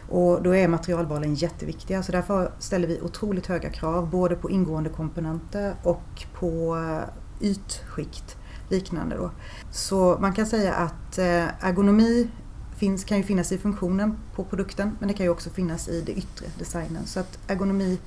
Och 0.09 0.43
då 0.43 0.55
är 0.55 0.69
materialvalen 0.69 1.35
jätteviktiga 1.35 2.03
så 2.03 2.13
därför 2.13 2.53
ställer 2.59 2.89
vi 2.89 3.01
otroligt 3.01 3.47
höga 3.47 3.71
krav 3.71 4.11
både 4.11 4.37
på 4.37 4.51
ingående 4.51 4.91
komponenter 4.91 5.75
och 5.83 6.25
på 6.35 6.77
eh, 6.77 7.49
ytskikt 7.49 8.37
liknande. 8.69 9.17
Då. 9.17 9.31
Så 9.71 10.19
man 10.21 10.33
kan 10.33 10.47
säga 10.47 10.75
att 10.75 11.19
eh, 11.19 11.65
ergonomi 11.65 12.31
finns, 12.77 13.05
kan 13.05 13.17
ju 13.17 13.23
finnas 13.23 13.53
i 13.53 13.59
funktionen 13.59 14.19
på 14.35 14.45
produkten 14.45 14.97
men 14.99 15.09
det 15.09 15.15
kan 15.15 15.27
ju 15.27 15.31
också 15.31 15.51
finnas 15.51 15.89
i 15.89 16.01
det 16.01 16.13
yttre 16.13 16.47
designen. 16.59 17.07
Så 17.07 17.21
att 17.21 17.39
ergonomi 17.47 17.99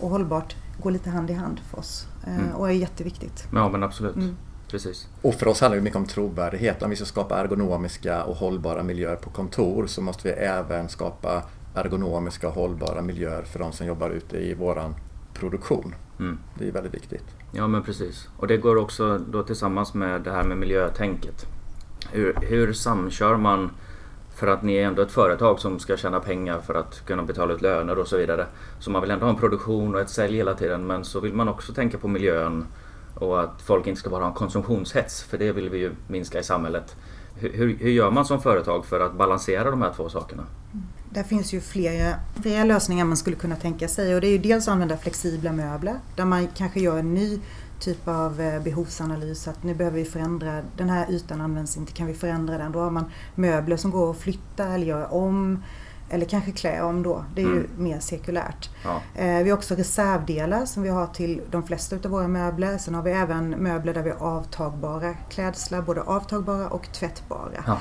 och 0.00 0.10
hållbart 0.10 0.56
går 0.82 0.90
lite 0.90 1.10
hand 1.10 1.30
i 1.30 1.32
hand 1.32 1.60
för 1.70 1.78
oss 1.78 2.06
eh, 2.26 2.38
mm. 2.38 2.52
och 2.52 2.68
är 2.68 2.72
jätteviktigt. 2.72 3.48
Ja 3.52 3.68
men 3.68 3.82
absolut. 3.82 4.16
Mm. 4.16 4.36
Precis. 4.70 5.08
Och 5.22 5.34
för 5.34 5.48
oss 5.48 5.60
handlar 5.60 5.76
det 5.76 5.82
mycket 5.82 5.96
om 5.96 6.06
trovärdighet. 6.06 6.82
Om 6.82 6.90
vi 6.90 6.96
ska 6.96 7.04
skapa 7.04 7.38
ergonomiska 7.38 8.24
och 8.24 8.36
hållbara 8.36 8.82
miljöer 8.82 9.16
på 9.16 9.30
kontor 9.30 9.86
så 9.86 10.02
måste 10.02 10.28
vi 10.28 10.34
även 10.34 10.88
skapa 10.88 11.42
ergonomiska 11.74 12.48
och 12.48 12.54
hållbara 12.54 13.02
miljöer 13.02 13.42
för 13.42 13.58
de 13.58 13.72
som 13.72 13.86
jobbar 13.86 14.10
ute 14.10 14.36
i 14.36 14.54
våran 14.54 14.94
produktion. 15.34 15.94
Mm. 16.18 16.38
Det 16.58 16.68
är 16.68 16.72
väldigt 16.72 16.94
viktigt. 16.94 17.24
Ja 17.52 17.66
men 17.66 17.82
precis. 17.82 18.28
Och 18.36 18.46
det 18.46 18.56
går 18.56 18.76
också 18.76 19.18
då 19.18 19.42
tillsammans 19.42 19.94
med 19.94 20.20
det 20.20 20.30
här 20.30 20.44
med 20.44 20.56
miljötänket. 20.56 21.46
Hur, 22.12 22.38
hur 22.42 22.72
samkör 22.72 23.36
man 23.36 23.70
för 24.34 24.46
att 24.46 24.62
ni 24.62 24.74
är 24.74 24.86
ändå 24.86 25.02
ett 25.02 25.12
företag 25.12 25.60
som 25.60 25.78
ska 25.78 25.96
tjäna 25.96 26.20
pengar 26.20 26.60
för 26.60 26.74
att 26.74 27.06
kunna 27.06 27.22
betala 27.22 27.54
ut 27.54 27.62
löner 27.62 27.98
och 27.98 28.08
så 28.08 28.16
vidare. 28.16 28.46
Så 28.78 28.90
man 28.90 29.02
vill 29.02 29.10
ändå 29.10 29.26
ha 29.26 29.30
en 29.30 29.38
produktion 29.38 29.94
och 29.94 30.00
ett 30.00 30.10
sälj 30.10 30.36
hela 30.36 30.54
tiden 30.54 30.86
men 30.86 31.04
så 31.04 31.20
vill 31.20 31.34
man 31.34 31.48
också 31.48 31.72
tänka 31.72 31.98
på 31.98 32.08
miljön 32.08 32.66
och 33.18 33.40
att 33.40 33.62
folk 33.62 33.86
inte 33.86 34.00
ska 34.00 34.10
bara 34.10 34.22
ha 34.22 34.28
en 34.28 34.34
konsumtionshets, 34.34 35.22
för 35.22 35.38
det 35.38 35.52
vill 35.52 35.70
vi 35.70 35.78
ju 35.78 35.94
minska 36.08 36.38
i 36.38 36.42
samhället. 36.42 36.96
Hur, 37.34 37.76
hur 37.78 37.90
gör 37.90 38.10
man 38.10 38.24
som 38.24 38.42
företag 38.42 38.84
för 38.84 39.00
att 39.00 39.14
balansera 39.14 39.70
de 39.70 39.82
här 39.82 39.92
två 39.96 40.08
sakerna? 40.08 40.42
Mm. 40.72 40.86
Där 41.10 41.22
finns 41.22 41.52
ju 41.52 41.60
flera, 41.60 42.14
flera 42.42 42.64
lösningar 42.64 43.04
man 43.04 43.16
skulle 43.16 43.36
kunna 43.36 43.56
tänka 43.56 43.88
sig 43.88 44.14
och 44.14 44.20
det 44.20 44.26
är 44.26 44.30
ju 44.30 44.38
dels 44.38 44.68
att 44.68 44.72
använda 44.72 44.96
flexibla 44.96 45.52
möbler 45.52 45.94
där 46.16 46.24
man 46.24 46.48
kanske 46.56 46.80
gör 46.80 46.98
en 46.98 47.14
ny 47.14 47.40
typ 47.80 48.08
av 48.08 48.40
eh, 48.40 48.62
behovsanalys 48.62 49.48
att 49.48 49.62
nu 49.62 49.74
behöver 49.74 49.98
vi 49.98 50.04
förändra, 50.04 50.62
den 50.76 50.90
här 50.90 51.10
ytan 51.10 51.40
används 51.40 51.76
inte, 51.76 51.92
kan 51.92 52.06
vi 52.06 52.14
förändra 52.14 52.58
den? 52.58 52.72
Då 52.72 52.78
har 52.78 52.90
man 52.90 53.10
möbler 53.34 53.76
som 53.76 53.90
går 53.90 54.10
att 54.10 54.16
flytta 54.16 54.64
eller 54.64 54.86
göra 54.86 55.08
om 55.08 55.62
eller 56.10 56.26
kanske 56.26 56.52
klä 56.52 56.82
om 56.82 57.02
då. 57.02 57.24
Det 57.34 57.42
är 57.42 57.46
mm. 57.46 57.58
ju 57.58 57.82
mer 57.82 58.00
cirkulärt. 58.00 58.70
Ja. 58.84 59.02
Eh, 59.14 59.42
vi 59.42 59.50
har 59.50 59.56
också 59.56 59.74
reservdelar 59.74 60.66
som 60.66 60.82
vi 60.82 60.88
har 60.88 61.06
till 61.06 61.42
de 61.50 61.62
flesta 61.62 61.96
av 61.96 62.10
våra 62.10 62.28
möbler. 62.28 62.78
Sen 62.78 62.94
har 62.94 63.02
vi 63.02 63.10
även 63.10 63.50
möbler 63.50 63.94
där 63.94 64.02
vi 64.02 64.10
har 64.10 64.26
avtagbara 64.26 65.14
klädslar, 65.30 65.82
både 65.82 66.02
avtagbara 66.02 66.68
och 66.68 66.92
tvättbara. 66.92 67.64
Ja. 67.66 67.78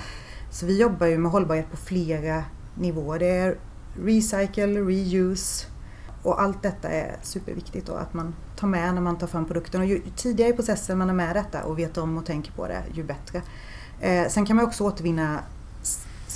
Så 0.52 0.66
vi 0.66 0.82
jobbar 0.82 1.08
ju 1.08 1.18
med 1.18 1.32
hållbarhet 1.32 1.72
på 1.72 1.78
flera 1.78 2.44
nivåer. 2.76 3.20
Det 3.20 3.30
är 3.30 3.58
recycle, 4.04 4.82
reuse 4.82 5.66
och 6.24 6.42
allt 6.42 6.64
detta 6.64 6.90
är 6.90 7.16
superviktigt 7.22 7.88
då, 7.88 7.94
att 7.94 8.14
man 8.14 8.36
tar 8.56 8.68
med 8.68 8.94
när 8.94 9.02
man 9.02 9.18
tar 9.18 9.28
fram 9.28 9.46
produkten. 9.46 9.82
Och 9.82 9.88
ju 9.88 10.02
tidigare 10.16 10.50
i 10.50 10.54
processen 10.54 10.98
man 10.98 11.10
är 11.10 11.14
med 11.14 11.36
detta 11.36 11.64
och 11.64 11.80
vet 11.80 11.98
om 11.98 12.18
och 12.18 12.26
tänker 12.26 12.52
på 12.52 12.68
det, 12.68 12.84
ju 12.94 13.04
bättre. 13.04 13.42
Eh, 14.00 14.28
sen 14.28 14.46
kan 14.46 14.56
man 14.56 14.66
också 14.66 14.84
återvinna 14.84 15.40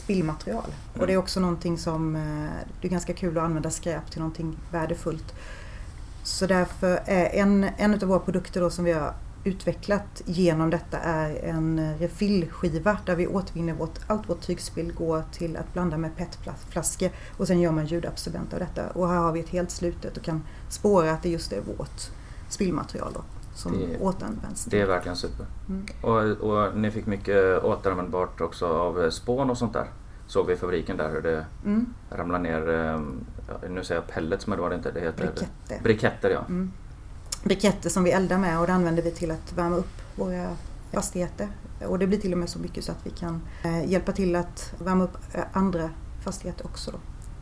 spillmaterial. 0.09 0.73
Och 0.99 1.07
det 1.07 1.13
är 1.13 1.17
också 1.17 1.39
någonting 1.39 1.77
som 1.77 2.15
eh, 2.15 2.21
det 2.81 2.87
är 2.87 2.91
ganska 2.91 3.13
kul 3.13 3.37
att 3.37 3.43
använda 3.43 3.69
skräp 3.69 4.11
till 4.11 4.19
någonting 4.19 4.57
värdefullt. 4.71 5.33
Så 6.23 6.47
därför 6.47 6.99
är 7.05 7.25
en, 7.25 7.63
en 7.77 7.93
av 7.93 7.99
våra 7.99 8.19
produkter 8.19 8.61
då 8.61 8.69
som 8.69 8.85
vi 8.85 8.91
har 8.91 9.13
utvecklat 9.43 10.21
genom 10.25 10.69
detta 10.69 10.97
är 10.97 11.35
en 11.43 11.97
refillskiva 11.99 12.97
där 13.05 13.15
vi 13.15 13.27
återvinner 13.27 13.73
vårt, 13.73 13.99
allt 14.07 14.29
vårt 14.29 14.41
tygspill 14.41 14.93
går 14.93 15.23
till 15.31 15.57
att 15.57 15.73
blanda 15.73 15.97
med 15.97 16.11
petflaskor 16.15 17.09
och 17.37 17.47
sen 17.47 17.59
gör 17.59 17.71
man 17.71 17.85
ljudabsorbent 17.85 18.53
av 18.53 18.59
detta. 18.59 18.89
Och 18.89 19.09
här 19.09 19.17
har 19.17 19.31
vi 19.31 19.39
ett 19.39 19.49
helt 19.49 19.71
slutet 19.71 20.17
och 20.17 20.23
kan 20.23 20.43
spåra 20.69 21.11
att 21.11 21.23
det 21.23 21.29
just 21.29 21.53
är 21.53 21.61
vårt 21.61 22.11
spillmaterial 22.49 23.13
då, 23.13 23.21
som 23.59 23.71
Det- 23.71 23.99
återanvänds. 23.99 24.65
Det 24.65 24.81
är 24.81 24.85
verkligen 24.85 25.15
super. 25.15 25.45
Mm. 25.69 25.85
Och, 26.01 26.49
och 26.49 26.77
ni 26.77 26.91
fick 26.91 27.05
mycket 27.05 27.63
återanvändbart 27.63 28.41
också 28.41 28.67
av 28.67 29.03
eh, 29.03 29.09
spån 29.09 29.49
och 29.49 29.57
sånt 29.57 29.73
där. 29.73 29.85
Såg 30.27 30.47
vi 30.47 30.53
i 30.53 30.55
fabriken 30.55 30.97
där 30.97 31.09
hur 31.09 31.21
det 31.21 31.45
Mm. 31.65 31.85
ramlar 32.09 32.39
ner, 32.39 32.69
eh, 32.69 33.01
ja, 33.47 33.67
nu 33.69 33.83
säger 33.83 34.01
jag 34.01 34.07
pellets 34.07 34.47
men 34.47 34.57
det 34.57 34.61
var 34.61 34.69
det 34.69 34.75
inte, 34.75 34.91
det 34.91 34.99
heter 34.99 35.23
Briketter. 35.25 35.79
Briketter 35.83 36.29
ja. 36.29 36.39
Mm. 36.39 36.71
Briketter 37.43 37.89
som 37.89 38.03
vi 38.03 38.11
eldar 38.11 38.37
med 38.37 38.59
och 38.59 38.67
det 38.67 38.73
använder 38.73 39.03
vi 39.03 39.11
till 39.11 39.31
att 39.31 39.53
värma 39.53 39.75
upp 39.75 40.01
våra 40.15 40.47
fastigheter. 40.93 41.47
Och 41.87 41.99
det 41.99 42.07
blir 42.07 42.17
till 42.17 42.31
och 42.31 42.37
med 42.37 42.49
så 42.49 42.59
mycket 42.59 42.83
så 42.83 42.91
att 42.91 42.99
vi 43.05 43.09
kan 43.09 43.41
eh, 43.63 43.89
hjälpa 43.91 44.11
till 44.11 44.35
att 44.35 44.73
värma 44.79 45.03
upp 45.03 45.17
eh, 45.33 45.43
andra 45.53 45.89
fastigheter 46.23 46.65
också. 46.65 46.91
Då. 46.91 46.97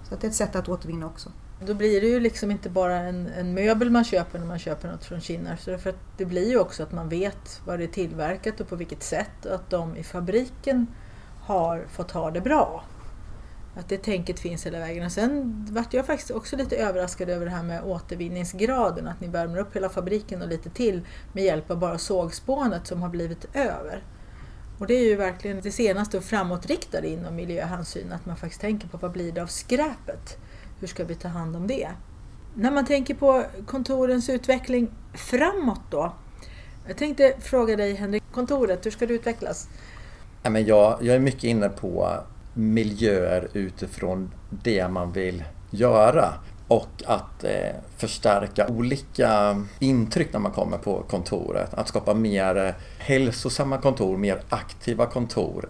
Så 0.10 0.16
det 0.16 0.28
är 0.28 0.30
ett 0.30 0.36
sätt 0.36 0.56
att 0.56 0.70
återvinna 0.70 1.06
också. 1.06 1.30
Då 1.60 1.74
blir 1.74 2.02
det 2.02 2.08
ju 2.08 2.20
liksom 2.20 2.52
inte 2.52 2.70
bara 2.70 2.96
en, 2.96 3.28
en 3.28 3.54
möbel 3.54 3.90
man 3.90 4.04
köper 4.04 4.40
när 4.40 4.46
man 4.46 4.60
köper 4.60 4.88
något 4.88 5.06
från 5.06 5.22
Kinnarp. 5.22 5.60
Så 5.60 5.78
för 5.78 5.90
att 5.90 6.18
det 6.18 6.26
blir 6.26 6.50
ju 6.50 6.60
också 6.60 6.84
att 6.84 6.92
man 6.92 7.10
vet 7.10 7.62
vad 7.66 7.80
det 7.80 7.86
är 7.86 7.88
tillverkat 7.88 8.60
och 8.60 8.70
på 8.70 8.76
vilket 8.76 9.04
sätt 9.04 9.46
och 9.46 9.56
att 9.56 9.70
de 9.70 9.98
i 9.98 10.04
fabriken 10.04 10.88
har 11.42 11.86
fått 11.92 12.12
ha 12.12 12.32
det 12.32 12.42
bra. 12.42 12.84
Att 13.76 13.90
det 13.90 13.98
tänket 13.98 14.40
finns 14.40 14.66
hela 14.66 14.80
vägen. 14.80 15.06
Och 15.06 15.12
sen 15.12 15.66
vart 15.70 15.94
jag 15.94 16.06
faktiskt 16.06 16.32
också 16.32 16.56
lite 16.56 16.76
överraskad 16.76 17.30
över 17.30 17.46
det 17.46 17.52
här 17.52 17.64
med 17.64 17.84
återvinningsgraden. 17.84 19.08
Att 19.08 19.22
ni 19.22 19.28
värmer 19.28 19.58
upp 19.58 19.76
hela 19.76 19.90
fabriken 19.90 20.42
och 20.42 20.48
lite 20.48 20.70
till 20.70 21.02
med 21.34 21.44
hjälp 21.44 21.72
av 21.72 21.78
bara 21.78 21.98
sågspånet 21.98 22.88
som 22.88 23.02
har 23.02 23.10
blivit 23.10 23.46
över. 23.54 24.04
Och 24.80 24.88
det 24.88 24.94
är 24.94 25.04
ju 25.04 25.16
verkligen 25.16 25.62
det 25.62 25.72
senaste 25.72 26.18
och 26.18 26.24
framåtriktade 26.24 27.08
inom 27.08 27.36
miljöhänsyn. 27.36 28.12
Att 28.12 28.26
man 28.26 28.36
faktiskt 28.36 28.62
tänker 28.62 28.88
på 28.88 28.98
vad 28.98 29.12
blir 29.12 29.32
det 29.32 29.42
av 29.42 29.48
skräpet? 29.48 30.38
Hur 30.80 30.88
ska 30.88 31.04
vi 31.04 31.16
ta 31.16 31.28
hand 31.28 31.56
om 31.56 31.68
det? 31.68 31.90
När 32.56 32.72
man 32.72 32.86
tänker 32.86 33.14
på 33.14 33.44
kontorens 33.66 34.30
utveckling 34.30 34.88
framåt 35.14 35.82
då? 35.90 36.14
Jag 36.88 36.98
tänkte 36.98 37.34
fråga 37.40 37.76
dig 37.76 37.94
Henrik, 37.94 38.24
kontoret, 38.32 38.86
hur 38.86 38.92
ska 38.92 39.06
det 39.06 39.14
utvecklas? 39.14 39.70
Ja, 40.44 40.50
men 40.50 40.66
jag, 40.66 40.98
jag 41.02 41.16
är 41.16 41.20
mycket 41.20 41.44
inne 41.44 41.70
på 41.70 42.18
miljöer 42.54 43.48
utifrån 43.54 44.32
det 44.50 44.88
man 44.88 45.12
vill 45.12 45.44
göra. 45.70 46.34
Och 46.68 47.04
att 47.06 47.44
eh, 47.44 47.76
förstärka 47.98 48.68
olika 48.68 49.64
intryck 49.80 50.34
när 50.34 50.40
man 50.40 50.52
kommer 50.52 50.78
på 50.78 51.04
kontoret. 51.10 51.74
Att 51.74 51.88
skapa 51.88 52.14
mer 52.14 52.58
eh, 52.58 52.74
hälsosamma 52.98 53.78
kontor, 53.78 54.18
mer 54.18 54.42
aktiva 54.50 55.06
kontor. 55.06 55.70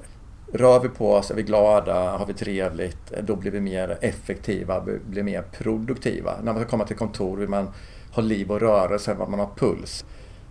Rör 0.54 0.80
vi 0.80 0.90
på 0.90 1.14
oss, 1.14 1.32
är 1.32 1.36
vi 1.36 1.44
glada, 1.44 2.18
har 2.18 2.26
vi 2.26 2.34
trevligt, 2.34 3.12
då 3.24 3.36
blir 3.36 3.52
vi 3.52 3.60
mer 3.62 3.98
effektiva, 4.02 4.82
blir- 4.82 5.00
blir 5.06 5.24
mer 5.24 5.42
produktiva. 5.42 6.36
När 6.44 6.54
man 6.54 6.62
ska 6.62 6.70
komma 6.70 6.86
till 6.86 6.96
kontor 6.96 7.38
vill 7.38 7.50
man 7.50 7.72
ha 8.12 8.24
liv 8.24 8.52
och 8.52 8.60
rörelse, 8.60 9.16
man 9.30 9.40
har 9.40 9.50
puls. 9.56 10.06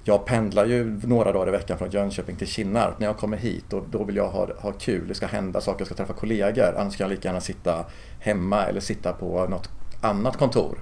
Jag 0.04 0.24
pendlar 0.26 0.66
ju 0.66 1.00
några 1.04 1.32
dagar 1.32 1.48
i 1.48 1.50
veckan 1.50 1.78
från 1.78 1.90
Jönköping 1.90 2.36
till 2.36 2.46
Kinnarp. 2.46 2.98
När 2.98 3.06
jag 3.06 3.16
kommer 3.16 3.36
hit 3.36 3.64
då, 3.68 3.84
då 3.90 4.04
vill 4.04 4.16
jag 4.16 4.28
ha, 4.28 4.48
ha 4.58 4.72
kul, 4.72 5.08
det 5.08 5.14
ska 5.14 5.26
hända 5.26 5.60
saker, 5.60 5.80
jag 5.80 5.86
ska 5.86 5.94
träffa 5.94 6.12
kollegor. 6.12 6.74
Annars 6.78 6.96
kan 6.96 7.04
jag 7.04 7.10
lika 7.14 7.28
gärna 7.28 7.40
sitta 7.40 7.84
hemma 8.20 8.64
eller 8.64 8.80
sitta 8.80 9.12
på 9.12 9.46
något 9.46 9.70
annat 10.00 10.36
kontor. 10.36 10.78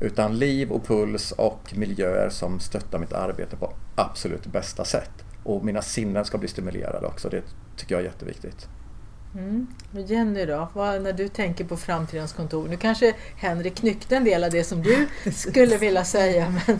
Utan 0.00 0.38
liv 0.38 0.70
och 0.70 0.84
puls 0.86 1.32
och 1.32 1.72
miljöer 1.76 2.28
som 2.30 2.60
stöttar 2.60 2.98
mitt 2.98 3.12
arbete 3.12 3.56
på 3.56 3.72
absolut 3.96 4.46
bästa 4.46 4.84
sätt. 4.84 5.24
Och 5.42 5.64
mina 5.64 5.82
sinnen 5.82 6.24
ska 6.24 6.38
bli 6.38 6.48
stimulerade 6.48 7.06
också, 7.06 7.28
det 7.28 7.42
tycker 7.76 7.94
jag 7.94 8.00
är 8.00 8.04
jätteviktigt. 8.04 8.68
Mm. 9.34 9.66
Jenny 10.06 10.46
då, 10.46 10.68
vad, 10.72 11.02
när 11.02 11.12
du 11.12 11.28
tänker 11.28 11.64
på 11.64 11.76
framtidens 11.76 12.32
kontor? 12.32 12.68
Nu 12.68 12.76
kanske 12.76 13.14
Henrik 13.36 13.74
knyckte 13.74 14.16
en 14.16 14.24
del 14.24 14.44
av 14.44 14.50
det 14.50 14.64
som 14.64 14.82
du 14.82 15.08
skulle 15.32 15.76
vilja 15.76 16.04
säga, 16.04 16.54
men 16.66 16.78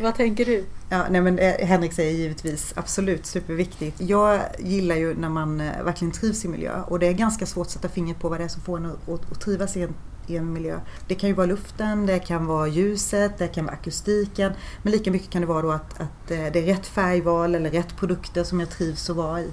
vad 0.00 0.14
tänker 0.14 0.44
du? 0.44 0.64
Ja, 0.88 1.06
nej 1.10 1.20
men 1.20 1.38
eh, 1.38 1.66
Henrik 1.66 1.92
säger 1.92 2.12
givetvis 2.12 2.72
absolut 2.76 3.26
superviktigt. 3.26 4.00
Jag 4.00 4.40
gillar 4.58 4.96
ju 4.96 5.14
när 5.14 5.28
man 5.28 5.60
eh, 5.60 5.82
verkligen 5.84 6.12
trivs 6.12 6.44
i 6.44 6.48
miljö 6.48 6.82
och 6.82 6.98
det 6.98 7.06
är 7.06 7.12
ganska 7.12 7.46
svårt 7.46 7.66
att 7.66 7.72
sätta 7.72 7.88
fingret 7.88 8.18
på 8.18 8.28
vad 8.28 8.40
det 8.40 8.44
är 8.44 8.48
som 8.48 8.62
får 8.62 8.76
en 8.76 8.86
att, 8.86 9.08
att, 9.08 9.32
att 9.32 9.40
trivas 9.40 9.76
i 9.76 9.82
en, 9.82 9.94
i 10.26 10.36
en 10.36 10.52
miljö. 10.52 10.80
Det 11.06 11.14
kan 11.14 11.28
ju 11.28 11.34
vara 11.34 11.46
luften, 11.46 12.06
det 12.06 12.18
kan 12.18 12.46
vara 12.46 12.68
ljuset, 12.68 13.38
det 13.38 13.48
kan 13.48 13.64
vara 13.64 13.74
akustiken 13.74 14.52
men 14.82 14.92
lika 14.92 15.10
mycket 15.10 15.30
kan 15.30 15.42
det 15.42 15.48
vara 15.48 15.62
då 15.62 15.70
att, 15.70 16.00
att 16.00 16.30
eh, 16.30 16.38
det 16.52 16.58
är 16.58 16.62
rätt 16.62 16.86
färgval 16.86 17.54
eller 17.54 17.70
rätt 17.70 17.96
produkter 17.96 18.44
som 18.44 18.60
jag 18.60 18.70
trivs 18.70 19.10
att 19.10 19.16
vara 19.16 19.40
i. 19.40 19.50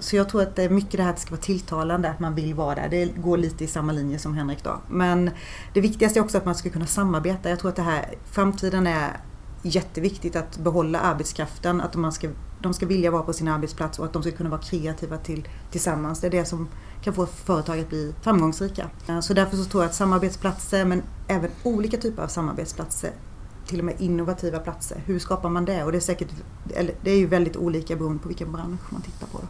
Så 0.00 0.16
jag 0.16 0.28
tror 0.28 0.42
att 0.42 0.56
det 0.56 0.62
är 0.62 0.70
mycket 0.70 0.92
det 0.92 1.02
här 1.02 1.10
att 1.10 1.16
det 1.16 1.22
ska 1.22 1.30
vara 1.30 1.40
tilltalande, 1.40 2.10
att 2.10 2.20
man 2.20 2.34
vill 2.34 2.54
vara 2.54 2.74
där. 2.74 2.88
Det 2.88 3.06
går 3.06 3.36
lite 3.36 3.64
i 3.64 3.66
samma 3.66 3.92
linje 3.92 4.18
som 4.18 4.34
Henrik 4.34 4.64
då. 4.64 4.80
Men 4.88 5.30
det 5.74 5.80
viktigaste 5.80 6.18
är 6.18 6.24
också 6.24 6.38
att 6.38 6.44
man 6.44 6.54
ska 6.54 6.70
kunna 6.70 6.86
samarbeta. 6.86 7.50
Jag 7.50 7.58
tror 7.58 7.68
att 7.68 7.76
det 7.76 7.82
här, 7.82 8.14
framtiden 8.30 8.86
är 8.86 9.20
jätteviktigt 9.62 10.36
att 10.36 10.58
behålla 10.58 11.00
arbetskraften, 11.00 11.80
att 11.80 11.96
man 11.96 12.12
ska, 12.12 12.28
de 12.60 12.74
ska 12.74 12.86
vilja 12.86 13.10
vara 13.10 13.22
på 13.22 13.32
sin 13.32 13.48
arbetsplats 13.48 13.98
och 13.98 14.04
att 14.04 14.12
de 14.12 14.22
ska 14.22 14.32
kunna 14.32 14.50
vara 14.50 14.60
kreativa 14.60 15.18
till, 15.18 15.48
tillsammans. 15.70 16.20
Det 16.20 16.26
är 16.26 16.30
det 16.30 16.44
som 16.44 16.68
kan 17.02 17.14
få 17.14 17.26
företag 17.26 17.80
att 17.80 17.88
bli 17.88 18.14
framgångsrika. 18.22 18.90
Eh, 19.08 19.20
så 19.20 19.34
därför 19.34 19.56
så 19.56 19.64
tror 19.64 19.82
jag 19.82 19.88
att 19.88 19.94
samarbetsplatser, 19.94 20.84
men 20.84 21.02
även 21.28 21.50
olika 21.62 21.96
typer 21.96 22.22
av 22.22 22.28
samarbetsplatser, 22.28 23.10
till 23.66 23.78
och 23.78 23.84
med 23.84 23.94
innovativa 23.98 24.58
platser, 24.58 24.98
hur 25.06 25.18
skapar 25.18 25.48
man 25.48 25.64
det? 25.64 25.84
Och 25.84 25.92
det 25.92 25.98
är 25.98 26.00
säkert, 26.00 26.28
det 27.02 27.10
är 27.10 27.16
ju 27.16 27.26
väldigt 27.26 27.56
olika 27.56 27.96
beroende 27.96 28.22
på 28.22 28.28
vilken 28.28 28.52
bransch 28.52 28.92
man 28.92 29.02
tittar 29.02 29.26
på. 29.26 29.40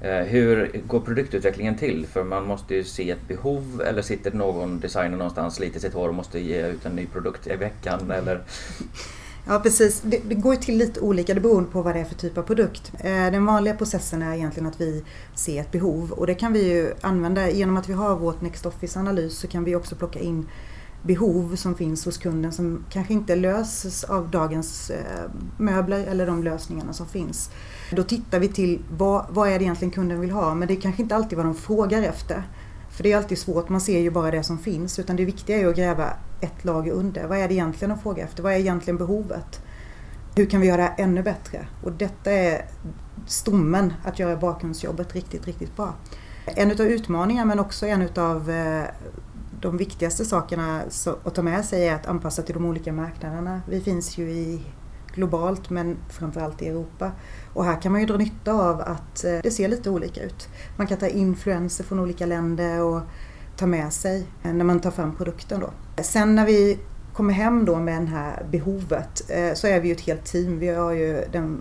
Eh, 0.00 0.24
hur 0.24 0.82
går 0.86 1.00
produktutvecklingen 1.00 1.76
till? 1.76 2.06
För 2.06 2.24
man 2.24 2.46
måste 2.46 2.74
ju 2.74 2.84
se 2.84 3.10
ett 3.10 3.28
behov 3.28 3.82
eller 3.86 4.02
sitter 4.02 4.32
någon 4.32 4.80
designer 4.80 5.16
någonstans, 5.16 5.54
sliter 5.54 5.80
sitt 5.80 5.94
hår 5.94 6.08
och 6.08 6.14
måste 6.14 6.40
ge 6.40 6.66
ut 6.66 6.86
en 6.86 6.96
ny 6.96 7.06
produkt 7.06 7.46
i 7.46 7.56
veckan 7.56 8.10
eller 8.10 8.42
Ja 9.46 9.58
precis, 9.58 10.00
det, 10.00 10.20
det 10.28 10.34
går 10.34 10.54
ju 10.54 10.60
till 10.60 10.78
lite 10.78 11.00
olika, 11.00 11.34
det 11.34 11.40
beror 11.40 11.62
på 11.62 11.82
vad 11.82 11.94
det 11.94 12.00
är 12.00 12.04
för 12.04 12.14
typ 12.14 12.38
av 12.38 12.42
produkt. 12.42 12.92
Eh, 12.98 13.10
den 13.10 13.46
vanliga 13.46 13.74
processen 13.74 14.22
är 14.22 14.34
egentligen 14.34 14.68
att 14.68 14.80
vi 14.80 15.04
ser 15.34 15.60
ett 15.60 15.72
behov 15.72 16.12
och 16.12 16.26
det 16.26 16.34
kan 16.34 16.52
vi 16.52 16.72
ju 16.72 16.94
använda 17.00 17.50
genom 17.50 17.76
att 17.76 17.88
vi 17.88 17.92
har 17.92 18.16
vårt 18.16 18.40
Next 18.40 18.66
Office-analys 18.66 19.38
så 19.38 19.48
kan 19.48 19.64
vi 19.64 19.76
också 19.76 19.96
plocka 19.96 20.18
in 20.18 20.48
behov 21.02 21.56
som 21.56 21.74
finns 21.74 22.04
hos 22.04 22.18
kunden 22.18 22.52
som 22.52 22.84
kanske 22.90 23.12
inte 23.12 23.36
löses 23.36 24.04
av 24.04 24.30
dagens 24.30 24.90
eh, 24.90 25.30
möbler 25.58 26.06
eller 26.06 26.26
de 26.26 26.42
lösningarna 26.42 26.92
som 26.92 27.06
finns. 27.06 27.50
Då 27.92 28.02
tittar 28.02 28.38
vi 28.38 28.48
till 28.48 28.82
vad, 28.90 29.26
vad 29.30 29.48
är 29.48 29.58
det 29.58 29.64
egentligen 29.64 29.92
kunden 29.92 30.20
vill 30.20 30.30
ha 30.30 30.54
men 30.54 30.68
det 30.68 30.74
är 30.74 30.80
kanske 30.80 31.02
inte 31.02 31.16
alltid 31.16 31.36
vad 31.36 31.46
de 31.46 31.54
frågar 31.54 32.02
efter. 32.02 32.42
För 32.94 33.02
det 33.02 33.12
är 33.12 33.16
alltid 33.16 33.38
svårt, 33.38 33.68
man 33.68 33.80
ser 33.80 33.98
ju 33.98 34.10
bara 34.10 34.30
det 34.30 34.42
som 34.42 34.58
finns. 34.58 34.98
Utan 34.98 35.16
det 35.16 35.24
viktiga 35.24 35.56
är 35.56 35.60
ju 35.60 35.70
att 35.70 35.76
gräva 35.76 36.12
ett 36.40 36.64
lager 36.64 36.92
under. 36.92 37.26
Vad 37.26 37.38
är 37.38 37.48
det 37.48 37.54
egentligen 37.54 37.92
att 37.92 38.02
fråga 38.02 38.24
efter? 38.24 38.42
Vad 38.42 38.52
är 38.52 38.56
egentligen 38.56 38.98
behovet? 38.98 39.60
Hur 40.36 40.46
kan 40.46 40.60
vi 40.60 40.66
göra 40.66 40.76
det 40.76 40.82
här 40.82 40.94
ännu 40.98 41.22
bättre? 41.22 41.66
Och 41.82 41.92
detta 41.92 42.32
är 42.32 42.64
stommen 43.26 43.92
att 44.04 44.18
göra 44.18 44.36
bakgrundsjobbet 44.36 45.14
riktigt, 45.14 45.46
riktigt 45.46 45.76
bra. 45.76 45.94
En 46.46 46.70
utav 46.70 46.86
utmaningarna 46.86 47.44
men 47.44 47.58
också 47.58 47.86
en 47.86 48.02
utav 48.02 48.50
eh, 48.50 48.84
de 49.60 49.76
viktigaste 49.76 50.24
sakerna 50.24 50.82
att 51.24 51.34
ta 51.34 51.42
med 51.42 51.64
sig 51.64 51.88
är 51.88 51.94
att 51.94 52.06
anpassa 52.06 52.42
till 52.42 52.54
de 52.54 52.64
olika 52.64 52.92
marknaderna. 52.92 53.62
Vi 53.68 53.80
finns 53.80 54.18
ju 54.18 54.30
i 54.30 54.62
globalt 55.14 55.70
men 55.70 55.96
framförallt 56.08 56.62
i 56.62 56.68
Europa. 56.68 57.12
Och 57.52 57.64
här 57.64 57.82
kan 57.82 57.92
man 57.92 58.00
ju 58.00 58.06
dra 58.06 58.16
nytta 58.16 58.52
av 58.52 58.80
att 58.80 59.24
eh, 59.24 59.38
det 59.42 59.50
ser 59.50 59.68
lite 59.68 59.90
olika 59.90 60.22
ut. 60.22 60.48
Man 60.76 60.86
kan 60.86 60.98
ta 60.98 61.08
influenser 61.08 61.84
från 61.84 61.98
olika 61.98 62.26
länder 62.26 62.82
och 62.82 63.00
ta 63.56 63.66
med 63.66 63.92
sig 63.92 64.26
eh, 64.42 64.52
när 64.52 64.64
man 64.64 64.80
tar 64.80 64.90
fram 64.90 65.16
produkten 65.16 65.60
då. 65.60 65.70
Sen 66.02 66.34
när 66.34 66.46
vi 66.46 66.78
kommer 67.12 67.34
hem 67.34 67.64
då 67.64 67.76
med 67.76 68.02
det 68.02 68.06
här 68.06 68.46
behovet 68.50 69.30
eh, 69.30 69.54
så 69.54 69.66
är 69.66 69.80
vi 69.80 69.88
ju 69.88 69.94
ett 69.94 70.00
helt 70.00 70.24
team. 70.24 70.58
Vi 70.58 70.68
har 70.68 70.92
ju 70.92 71.24
den 71.32 71.60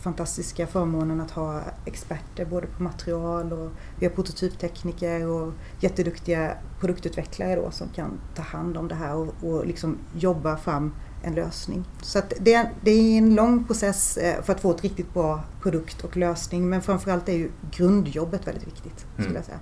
fantastiska 0.00 0.66
förmånen 0.66 1.20
att 1.20 1.30
ha 1.30 1.60
experter 1.84 2.44
både 2.44 2.66
på 2.66 2.82
material 2.82 3.52
och 3.52 3.70
vi 3.98 4.06
har 4.06 4.12
prototyptekniker 4.12 5.26
och 5.26 5.52
jätteduktiga 5.80 6.54
produktutvecklare 6.80 7.56
då 7.56 7.70
som 7.70 7.88
kan 7.88 8.20
ta 8.34 8.42
hand 8.42 8.76
om 8.76 8.88
det 8.88 8.94
här 8.94 9.14
och, 9.14 9.34
och 9.42 9.66
liksom 9.66 9.98
jobba 10.14 10.56
fram 10.56 10.92
en 11.22 11.34
lösning. 11.34 11.84
Så 12.02 12.18
att 12.18 12.32
det, 12.40 12.70
det 12.80 12.90
är 12.90 13.18
en 13.18 13.34
lång 13.34 13.64
process 13.64 14.16
eh, 14.16 14.42
för 14.42 14.52
att 14.52 14.60
få 14.60 14.70
ett 14.70 14.82
riktigt 14.82 15.14
bra 15.14 15.44
produkt 15.62 16.04
och 16.04 16.16
lösning 16.16 16.68
men 16.68 16.82
framförallt 16.82 17.28
är 17.28 17.32
ju 17.32 17.50
grundjobbet 17.70 18.46
väldigt 18.46 18.66
viktigt 18.66 18.98
skulle 19.12 19.28
Mm. 19.28 19.36
jag 19.36 19.44
säga. 19.44 19.58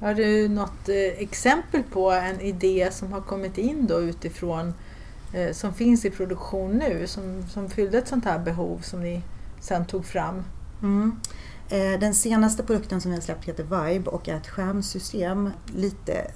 Har 0.00 0.14
du 0.14 0.48
något 0.48 0.88
eh, 0.88 0.94
exempel 1.22 1.82
på 1.82 2.10
en 2.10 2.40
idé 2.40 2.88
som 2.92 3.12
har 3.12 3.20
kommit 3.20 3.58
in 3.58 3.86
då 3.86 4.00
utifrån 4.00 4.74
eh, 5.32 5.52
som 5.52 5.74
finns 5.74 6.04
i 6.04 6.10
produktion 6.10 6.72
nu 6.72 7.06
som, 7.06 7.42
som 7.48 7.70
fyllde 7.70 7.98
ett 7.98 8.08
sånt 8.08 8.24
här 8.24 8.38
behov 8.38 8.78
som 8.82 9.02
ni 9.02 9.22
sen 9.60 9.86
tog 9.86 10.04
fram? 10.06 10.42
Mm. 10.82 11.16
Den 12.00 12.14
senaste 12.14 12.62
produkten 12.62 13.00
som 13.00 13.10
vi 13.10 13.16
har 13.16 13.22
släppt 13.22 13.44
heter 13.44 13.62
Vibe 13.64 14.10
och 14.10 14.28
är 14.28 14.36
ett 14.36 14.48
skärmsystem. 14.48 15.50
Lite 15.74 16.30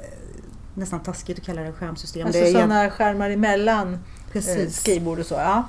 nästan 0.75 1.01
taskigt 1.03 1.39
att 1.39 1.45
kalla 1.45 1.63
det 1.63 1.73
skärmsystem. 1.73 2.27
Alltså 2.27 2.41
det 2.43 2.49
är 2.49 2.53
sådana 2.53 2.91
skärmar 2.91 3.31
emellan 3.31 3.99
Precis. 4.33 4.81
skrivbord 4.81 5.19
och 5.19 5.27
så? 5.27 5.35
Ja. 5.35 5.65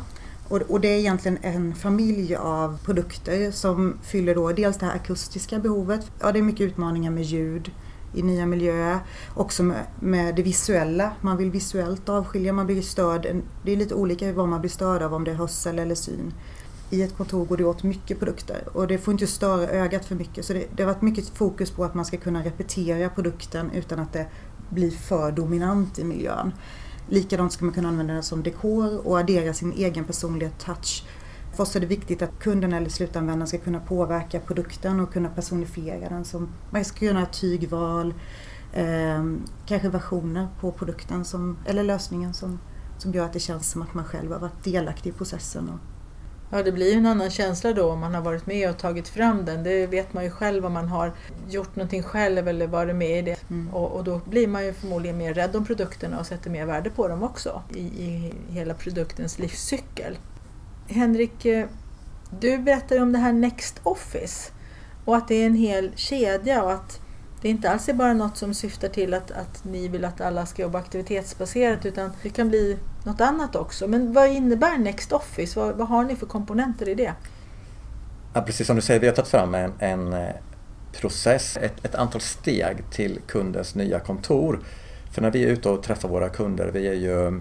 Och, 0.47 0.61
och 0.61 0.81
det 0.81 0.87
är 0.87 0.99
egentligen 0.99 1.37
en 1.41 1.75
familj 1.75 2.35
av 2.35 2.77
produkter 2.85 3.51
som 3.51 3.97
fyller 4.03 4.35
då 4.35 4.51
dels 4.51 4.77
det 4.77 4.85
här 4.85 4.95
akustiska 4.95 5.59
behovet. 5.59 6.11
Ja, 6.19 6.31
det 6.31 6.39
är 6.39 6.43
mycket 6.43 6.61
utmaningar 6.61 7.11
med 7.11 7.23
ljud 7.23 7.71
i 8.13 8.21
nya 8.21 8.45
miljöer. 8.45 8.99
Också 9.33 9.63
med, 9.63 9.85
med 9.99 10.35
det 10.35 10.43
visuella. 10.43 11.11
Man 11.21 11.37
vill 11.37 11.51
visuellt 11.51 12.09
avskilja, 12.09 12.53
man 12.53 12.65
blir 12.65 12.81
störd. 12.81 13.41
Det 13.65 13.71
är 13.71 13.77
lite 13.77 13.95
olika 13.95 14.33
vad 14.33 14.49
man 14.49 14.61
blir 14.61 14.71
störd 14.71 15.01
av, 15.01 15.13
om 15.13 15.23
det 15.23 15.31
är 15.31 15.35
hörsel 15.35 15.79
eller 15.79 15.95
syn. 15.95 16.33
I 16.89 17.01
ett 17.01 17.17
kontor 17.17 17.45
går 17.45 17.57
det 17.57 17.63
åt 17.63 17.83
mycket 17.83 18.19
produkter 18.19 18.63
och 18.73 18.87
det 18.87 18.97
får 18.97 19.11
inte 19.11 19.27
störa 19.27 19.69
ögat 19.69 20.05
för 20.05 20.15
mycket. 20.15 20.45
Så 20.45 20.53
det, 20.53 20.65
det 20.75 20.83
har 20.83 20.93
varit 20.93 21.01
mycket 21.01 21.29
fokus 21.29 21.71
på 21.71 21.83
att 21.83 21.93
man 21.93 22.05
ska 22.05 22.17
kunna 22.17 22.43
repetera 22.43 23.09
produkten 23.09 23.71
utan 23.71 23.99
att 23.99 24.13
det 24.13 24.25
blir 24.69 24.91
för 24.91 25.31
dominant 25.31 25.99
i 25.99 26.03
miljön. 26.03 26.51
Likadant 27.09 27.53
ska 27.53 27.65
man 27.65 27.73
kunna 27.73 27.87
använda 27.87 28.13
den 28.13 28.23
som 28.23 28.43
dekor 28.43 29.07
och 29.07 29.19
addera 29.19 29.53
sin 29.53 29.73
egen 29.73 30.05
personliga 30.05 30.49
touch. 30.49 31.03
För 31.55 31.63
oss 31.63 31.75
är 31.75 31.79
det 31.79 31.85
viktigt 31.85 32.21
att 32.21 32.39
kunden 32.39 32.73
eller 32.73 32.89
slutanvändaren 32.89 33.47
ska 33.47 33.57
kunna 33.57 33.79
påverka 33.79 34.39
produkten 34.39 34.99
och 34.99 35.13
kunna 35.13 35.29
personifiera 35.29 36.09
den. 36.09 36.25
Som, 36.25 36.49
man 36.69 36.85
ska 36.85 36.99
kunna 36.99 37.19
ha 37.19 37.27
tygval, 37.27 38.13
eh, 38.73 39.25
kanske 39.65 39.89
versioner 39.89 40.47
på 40.59 40.71
produkten 40.71 41.25
som, 41.25 41.57
eller 41.65 41.83
lösningen 41.83 42.33
som, 42.33 42.59
som 42.97 43.11
gör 43.11 43.25
att 43.25 43.33
det 43.33 43.39
känns 43.39 43.71
som 43.71 43.81
att 43.81 43.93
man 43.93 44.05
själv 44.05 44.31
har 44.31 44.39
varit 44.39 44.63
delaktig 44.63 45.09
i 45.09 45.13
processen. 45.13 45.69
Och, 45.69 45.79
Ja, 46.53 46.63
det 46.63 46.71
blir 46.71 46.91
ju 46.91 46.97
en 46.97 47.05
annan 47.05 47.29
känsla 47.29 47.73
då 47.73 47.91
om 47.91 47.99
man 47.99 48.15
har 48.15 48.21
varit 48.21 48.45
med 48.45 48.69
och 48.69 48.77
tagit 48.77 49.07
fram 49.07 49.45
den. 49.45 49.63
Det 49.63 49.87
vet 49.87 50.13
man 50.13 50.23
ju 50.23 50.29
själv 50.29 50.65
om 50.65 50.73
man 50.73 50.87
har 50.87 51.11
gjort 51.49 51.75
någonting 51.75 52.03
själv 52.03 52.47
eller 52.47 52.67
varit 52.67 52.95
med 52.95 53.19
i 53.19 53.21
det. 53.21 53.49
Mm. 53.49 53.73
Och, 53.73 53.91
och, 53.91 54.03
då 54.03 54.21
blir 54.25 54.47
man 54.47 54.65
ju 54.65 54.73
förmodligen 54.73 55.17
mer 55.17 55.33
rädd 55.33 55.55
om 55.55 55.65
produkterna 55.65 56.19
och 56.19 56.25
sätter 56.25 56.49
mer 56.49 56.65
värde 56.65 56.89
på 56.89 57.07
dem 57.07 57.23
också 57.23 57.61
i, 57.75 57.79
i 57.79 58.33
hela 58.49 58.73
produktens 58.73 59.39
livscykel. 59.39 60.17
Henrik, 60.87 61.45
eh, 61.45 61.67
du 62.39 62.57
berättade 62.57 63.01
om 63.01 63.11
det 63.11 63.19
här 63.19 63.33
Next 63.33 63.79
Office 63.83 64.51
och 65.05 65.15
att 65.15 65.27
det 65.27 65.35
är 65.35 65.45
en 65.45 65.55
hel 65.55 65.91
kedja 65.95 66.63
och 66.63 66.71
att 66.71 66.99
det 67.41 67.49
inte 67.49 67.71
alls 67.71 67.89
är 67.89 67.93
bara 67.93 68.13
något 68.13 68.37
som 68.37 68.53
syftar 68.53 68.87
till 68.87 69.13
att, 69.13 69.31
att 69.31 69.63
ni 69.63 69.87
vill 69.87 70.05
att 70.05 70.21
alla 70.21 70.45
ska 70.45 70.61
jobba 70.61 70.79
aktivitetsbaserat 70.79 71.85
utan 71.85 72.11
det 72.23 72.29
kan 72.29 72.49
bli 72.49 72.77
något 73.03 73.21
annat 73.21 73.55
också. 73.55 73.87
Men 73.87 74.13
vad 74.13 74.29
innebär 74.29 74.77
Next 74.77 75.11
Office? 75.11 75.59
Vad, 75.59 75.75
vad 75.75 75.87
har 75.87 76.03
ni 76.03 76.15
för 76.15 76.25
komponenter 76.25 76.89
i 76.89 76.95
det? 76.95 77.13
Ja, 78.33 78.41
precis 78.41 78.67
som 78.67 78.75
du 78.75 78.81
säger, 78.81 78.99
vi 78.99 79.07
har 79.07 79.13
tagit 79.13 79.29
fram 79.29 79.55
en, 79.55 79.73
en 79.79 80.13
eh, 80.13 80.29
process, 80.91 81.57
ett, 81.57 81.85
ett, 81.85 81.95
antal 81.95 82.21
steg 82.21 82.89
till 82.91 83.19
kundens 83.27 83.75
nya 83.75 83.99
kontor. 83.99 84.59
För 85.11 85.21
när 85.21 85.31
vi 85.31 85.43
är 85.43 85.47
ute 85.47 85.69
och 85.69 85.83
träffar 85.83 86.09
våra 86.09 86.29
kunder, 86.29 86.67
vi 86.73 86.87
är 86.87 86.93
ju 86.93 87.39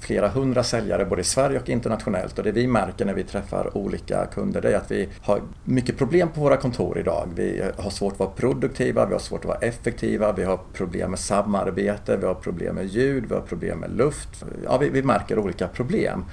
flera 0.00 0.28
hundra 0.28 0.62
säljare 0.62 1.04
både 1.04 1.20
i 1.20 1.24
Sverige 1.24 1.60
och 1.60 1.68
internationellt 1.68 2.38
och 2.38 2.44
det 2.44 2.52
vi 2.52 2.66
märker 2.66 3.04
när 3.04 3.14
vi 3.14 3.24
träffar 3.24 3.76
olika 3.76 4.26
kunder 4.26 4.60
det 4.60 4.72
är 4.72 4.76
att 4.76 4.90
vi 4.90 5.08
har 5.22 5.40
mycket 5.64 5.98
problem 5.98 6.28
på 6.28 6.40
våra 6.40 6.56
kontor 6.56 6.98
idag. 6.98 7.28
Vi 7.36 7.62
har 7.76 7.90
svårt 7.90 8.12
att 8.12 8.18
vara 8.18 8.30
produktiva, 8.30 9.06
vi 9.06 9.12
har 9.12 9.20
svårt 9.20 9.40
att 9.40 9.46
vara 9.46 9.58
effektiva, 9.58 10.32
vi 10.32 10.44
har 10.44 10.60
problem 10.72 11.10
med 11.10 11.18
samarbete, 11.18 12.16
vi 12.16 12.26
har 12.26 12.34
problem 12.34 12.74
med 12.74 12.86
ljud, 12.86 13.24
vi 13.28 13.34
har 13.34 13.42
problem 13.42 13.78
med 13.78 13.96
luft. 13.96 14.44
Ja, 14.64 14.78
vi, 14.78 14.88
vi 14.88 15.02
märker 15.02 15.38
olika 15.38 15.68
problem. 15.68 16.24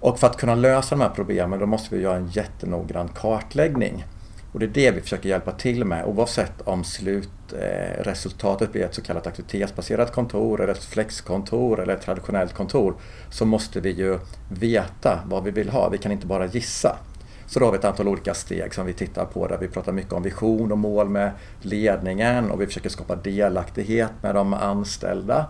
Och 0.00 0.18
för 0.18 0.26
att 0.26 0.36
kunna 0.36 0.54
lösa 0.54 0.94
de 0.94 1.00
här 1.00 1.10
problemen 1.14 1.58
då 1.58 1.66
måste 1.66 1.96
vi 1.96 2.02
göra 2.02 2.16
en 2.16 2.28
jättenoggrann 2.28 3.08
kartläggning. 3.08 4.04
Och 4.52 4.60
det 4.60 4.66
är 4.66 4.68
det 4.68 4.90
vi 4.90 5.00
försöker 5.00 5.28
hjälpa 5.28 5.52
till 5.52 5.84
med 5.84 6.04
oavsett 6.04 6.60
om 6.60 6.84
slutresultatet 6.84 8.72
blir 8.72 8.84
ett 8.84 8.94
så 8.94 9.02
kallat 9.02 9.26
aktivitetsbaserat 9.26 10.12
kontor 10.12 10.60
eller 10.60 10.72
ett 10.72 10.84
flexkontor 10.84 11.80
eller 11.80 11.94
ett 11.94 12.02
traditionellt 12.02 12.54
kontor. 12.54 12.94
Så 13.30 13.44
måste 13.44 13.80
vi 13.80 13.90
ju 13.90 14.18
veta 14.48 15.20
vad 15.26 15.44
vi 15.44 15.50
vill 15.50 15.68
ha, 15.68 15.88
vi 15.88 15.98
kan 15.98 16.12
inte 16.12 16.26
bara 16.26 16.46
gissa. 16.46 16.98
Så 17.46 17.58
då 17.58 17.64
har 17.64 17.72
vi 17.72 17.78
ett 17.78 17.84
antal 17.84 18.08
olika 18.08 18.34
steg 18.34 18.74
som 18.74 18.86
vi 18.86 18.92
tittar 18.92 19.24
på 19.24 19.46
där 19.46 19.58
vi 19.58 19.68
pratar 19.68 19.92
mycket 19.92 20.12
om 20.12 20.22
vision 20.22 20.72
och 20.72 20.78
mål 20.78 21.08
med 21.08 21.30
ledningen 21.62 22.50
och 22.50 22.60
vi 22.60 22.66
försöker 22.66 22.88
skapa 22.88 23.16
delaktighet 23.16 24.10
med 24.22 24.34
de 24.34 24.54
anställda. 24.54 25.46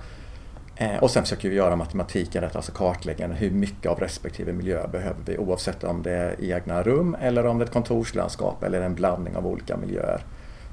Eh, 0.81 1.03
och 1.03 1.11
sen 1.11 1.23
försöker 1.23 1.51
vi 1.51 1.57
göra 1.57 1.77
matematiken 1.77 2.43
rätt, 2.43 2.57
alltså 2.57 2.73
kartläggningen. 2.73 3.33
Hur 3.33 3.51
mycket 3.51 3.90
av 3.90 4.01
respektive 4.01 4.53
miljö 4.53 4.87
behöver 4.88 5.21
vi 5.25 5.38
oavsett 5.38 5.85
om 5.85 6.03
det 6.03 6.12
är 6.12 6.37
egna 6.40 6.83
rum 6.83 7.16
eller 7.21 7.47
om 7.47 7.59
det 7.59 7.62
är 7.62 7.66
ett 7.66 7.73
kontorslandskap 7.73 8.62
eller 8.62 8.81
en 8.81 8.95
blandning 8.95 9.37
av 9.37 9.47
olika 9.47 9.77
miljöer. 9.77 10.25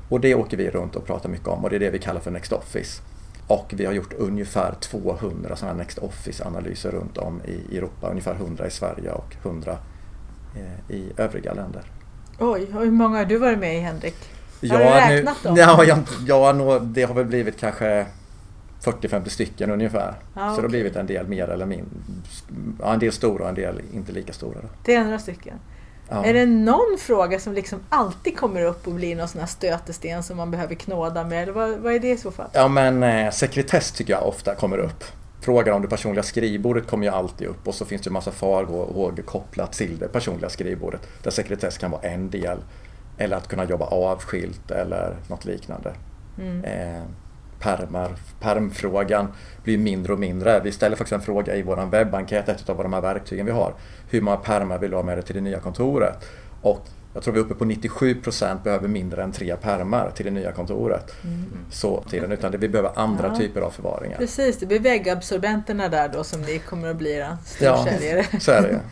Och 0.09 0.19
det 0.19 0.35
åker 0.35 0.57
vi 0.57 0.69
runt 0.69 0.95
och 0.95 1.05
pratar 1.05 1.29
mycket 1.29 1.47
om 1.47 1.63
och 1.63 1.69
det 1.69 1.75
är 1.75 1.79
det 1.79 1.89
vi 1.89 1.99
kallar 1.99 2.21
för 2.21 2.31
Next 2.31 2.53
Office. 2.53 3.01
Och 3.47 3.73
vi 3.75 3.85
har 3.85 3.93
gjort 3.93 4.13
ungefär 4.17 4.73
200 4.79 5.55
sådana 5.55 5.77
Next 5.77 5.97
Office-analyser 5.97 6.91
runt 6.91 7.17
om 7.17 7.41
i 7.45 7.77
Europa. 7.77 8.09
Ungefär 8.09 8.35
100 8.35 8.67
i 8.67 8.71
Sverige 8.71 9.11
och 9.11 9.35
100 9.43 9.77
eh, 10.55 10.95
i 10.95 11.11
övriga 11.17 11.53
länder. 11.53 11.81
Oj, 12.39 12.67
hur 12.71 12.91
många 12.91 13.17
har 13.17 13.25
du 13.25 13.37
varit 13.37 13.59
med 13.59 13.75
i 13.77 13.79
Henrik? 13.79 14.15
Har 14.61 14.67
ja, 14.67 14.77
du 14.77 15.15
räknat 15.15 15.37
nu, 15.43 15.49
dem? 15.49 15.57
Ja, 15.57 15.83
jag, 15.83 15.99
ja, 16.27 16.79
det 16.79 17.03
har 17.03 17.13
väl 17.13 17.25
blivit 17.25 17.59
kanske 17.59 18.05
40-50 18.83 19.29
stycken 19.29 19.71
ungefär. 19.71 20.15
Ja, 20.33 20.49
Så 20.49 20.55
det 20.55 20.61
har 20.61 20.69
blivit 20.69 20.95
en 20.95 21.07
del 21.07 21.27
mer 21.27 21.47
eller 21.47 21.65
mindre. 21.65 21.89
Ja, 22.79 22.93
en 22.93 22.99
del 22.99 23.11
stora 23.11 23.43
och 23.43 23.49
en 23.49 23.55
del 23.55 23.81
inte 23.93 24.11
lika 24.11 24.33
stora. 24.33 24.61
Då. 24.61 24.67
Det 24.83 24.95
är 24.95 25.03
några 25.03 25.19
stycken. 25.19 25.59
Ja. 26.09 26.25
Är 26.25 26.33
det 26.33 26.45
någon 26.45 26.97
fråga 26.99 27.39
som 27.39 27.53
liksom 27.53 27.79
alltid 27.89 28.37
kommer 28.37 28.61
upp 28.61 28.87
och 28.87 28.93
blir 28.93 29.15
någon 29.15 29.27
sån 29.27 29.39
här 29.39 29.47
stötesten 29.47 30.23
som 30.23 30.37
man 30.37 30.51
behöver 30.51 30.75
knåda 30.75 31.23
med? 31.23 31.43
Eller 31.43 31.53
vad, 31.53 31.77
vad 31.77 31.93
är 31.93 31.99
det 31.99 32.09
i 32.09 32.17
så 32.17 32.31
fall? 32.31 32.47
Ja 32.53 32.67
men 32.67 33.03
eh, 33.03 33.31
sekretess 33.31 33.91
tycker 33.91 34.13
jag 34.13 34.27
ofta 34.27 34.55
kommer 34.55 34.77
upp. 34.77 35.03
Frågan 35.41 35.75
om 35.75 35.81
det 35.81 35.87
personliga 35.87 36.23
skrivbordet 36.23 36.87
kommer 36.87 37.05
ju 37.05 37.13
alltid 37.13 37.47
upp 37.47 37.67
och 37.67 37.75
så 37.75 37.85
finns 37.85 38.01
det 38.01 38.09
en 38.09 38.13
massa 38.13 38.31
farhågor 38.31 39.21
kopplat 39.21 39.73
till 39.73 39.97
det 39.99 40.07
personliga 40.07 40.49
skrivbordet. 40.49 41.01
Där 41.23 41.31
sekretess 41.31 41.77
kan 41.77 41.91
vara 41.91 42.01
en 42.01 42.29
del. 42.29 42.57
Eller 43.17 43.37
att 43.37 43.47
kunna 43.47 43.65
jobba 43.65 43.85
avskilt 43.85 44.71
eller 44.71 45.15
något 45.27 45.45
liknande. 45.45 45.93
Mm. 46.39 46.63
Eh, 46.63 47.03
permar, 47.59 48.11
permfrågan 48.39 49.27
blir 49.63 49.77
mindre 49.77 50.13
och 50.13 50.19
mindre. 50.19 50.61
Vi 50.63 50.71
ställer 50.71 50.95
faktiskt 50.95 51.13
en 51.13 51.21
fråga 51.21 51.55
i 51.55 51.61
vår 51.61 51.85
webbenkät, 51.91 52.49
ett 52.49 52.69
av 52.69 52.77
de 52.83 52.93
här 52.93 53.01
verktygen 53.01 53.45
vi 53.45 53.51
har. 53.51 53.73
Hur 54.09 54.21
många 54.21 54.37
permar 54.37 54.77
vill 54.77 54.89
du 54.91 54.95
ha 54.95 55.03
med 55.03 55.17
dig 55.17 55.23
till 55.25 55.35
det 55.35 55.41
nya 55.41 55.59
kontoret? 55.59 56.25
Och 56.61 56.85
jag 57.13 57.23
tror 57.23 57.33
vi 57.33 57.39
är 57.39 57.43
uppe 57.43 57.53
på 57.53 57.65
97% 57.65 58.63
behöver 58.63 58.87
mindre 58.87 59.23
än 59.23 59.31
tre 59.31 59.55
permar 59.55 60.11
till 60.15 60.25
det 60.25 60.31
nya 60.31 60.51
kontoret. 60.51 61.13
Så 61.71 62.03
tiden, 62.09 62.31
utan 62.31 62.51
det, 62.51 62.57
vi 62.57 62.69
behöver 62.69 62.91
andra 62.95 63.23
Mm. 63.25 63.31
Ja. 63.33 63.39
typer 63.47 63.61
av 63.61 63.69
förvaringar. 63.69 64.17
Precis, 64.17 64.57
det 64.59 64.65
blir 64.65 64.79
väggabsorbenterna 64.79 65.89
där 65.89 66.09
då 66.09 66.23
som 66.23 66.41
ni 66.41 66.59
kommer 66.59 66.87
att 66.87 66.95
bli 66.97 67.13
era 67.15 67.37
Ja, 67.59 67.77
storsäljare. 67.77 68.25
så 68.39 68.51
är 68.51 68.61
det. 68.61 68.79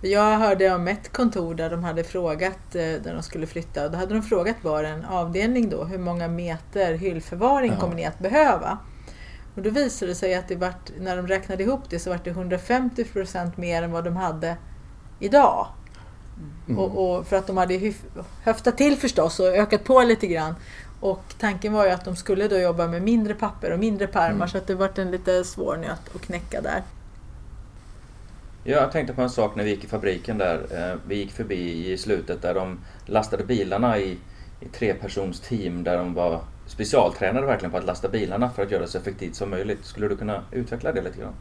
Jag 0.00 0.38
hörde 0.38 0.74
om 0.74 0.88
ett 0.88 1.12
kontor 1.12 1.54
där 1.54 1.70
de 1.70 1.84
hade 1.84 2.04
frågat, 2.04 2.74
eh, 2.74 2.80
där 2.82 3.14
de 3.14 3.22
skulle 3.22 3.46
flytta, 3.46 3.84
och 3.84 3.90
då 3.90 3.98
hade 3.98 4.14
de 4.14 4.22
frågat 4.22 4.56
var 4.62 4.84
en 4.84 5.04
avdelning 5.04 5.68
då, 5.70 5.84
hur 5.84 5.98
många 5.98 6.28
meter 6.28 6.94
hyllförvaring 6.94 7.72
Ja. 7.72 7.80
kommer 7.80 7.94
ni 7.94 8.04
att 8.04 8.18
behöva? 8.18 8.78
Och 9.54 9.62
då 9.62 9.70
visade 9.70 10.10
det 10.10 10.14
sig 10.14 10.34
att 10.34 10.48
det 10.48 10.56
vart, 10.56 10.90
när 11.00 11.16
de 11.16 11.26
räknade 11.26 11.62
ihop 11.62 11.80
det 11.90 11.98
så 11.98 12.10
var 12.10 12.20
det 12.24 12.30
150% 12.30 13.50
mer 13.56 13.82
än 13.82 13.92
vad 13.92 14.04
de 14.04 14.16
hade 14.16 14.56
idag. 15.18 15.66
Mm. 16.68 16.78
Och, 16.78 17.16
och 17.18 17.26
för 17.26 17.36
att 17.36 17.46
de 17.46 17.56
hade 17.56 17.92
höftat 18.44 18.76
till 18.76 18.96
förstås 18.96 19.40
och 19.40 19.46
ökat 19.46 19.84
på 19.84 20.00
lite 20.02 20.26
grann. 20.26 20.54
Och 21.00 21.22
tanken 21.38 21.72
var 21.72 21.84
ju 21.84 21.90
att 21.90 22.04
de 22.04 22.16
skulle 22.16 22.48
då 22.48 22.58
jobba 22.58 22.86
med 22.86 23.02
mindre 23.02 23.34
papper 23.34 23.72
och 23.72 23.78
mindre 23.78 24.06
pärmar 24.06 24.34
Mm. 24.36 24.48
så 24.48 24.58
att 24.58 24.66
det 24.66 24.74
vart 24.74 24.98
en 24.98 25.10
lite 25.10 25.44
svår 25.44 25.76
nöt 25.76 26.14
att 26.14 26.20
knäcka 26.20 26.60
där. 26.60 26.82
Ja, 28.64 28.76
Jag 28.76 28.92
tänkte 28.92 29.14
på 29.14 29.22
en 29.22 29.30
sak 29.30 29.56
när 29.56 29.64
vi 29.64 29.70
gick 29.70 29.84
i 29.84 29.86
fabriken 29.86 30.38
där. 30.38 30.66
Eh, 30.70 30.98
vi 31.06 31.16
gick 31.16 31.32
förbi 31.32 31.92
i 31.92 31.98
slutet 31.98 32.42
där 32.42 32.54
de 32.54 32.78
lastade 33.06 33.44
bilarna 33.44 33.98
i, 33.98 34.18
i 34.60 34.68
trepersons 34.72 35.40
team 35.40 35.84
där 35.84 35.98
de 35.98 36.14
var 36.14 36.40
specialtränade 36.66 37.46
verkligen 37.46 37.70
på 37.70 37.78
att 37.78 37.86
lasta 37.86 38.08
bilarna 38.08 38.50
för 38.50 38.62
att 38.62 38.70
göra 38.70 38.82
det 38.82 38.88
så 38.88 38.98
effektivt 38.98 39.34
som 39.34 39.50
möjligt. 39.50 39.84
Skulle 39.84 40.08
du 40.08 40.16
kunna 40.16 40.42
utveckla 40.52 40.92
det 40.92 41.02
lite 41.02 41.18
grann? 41.18 41.34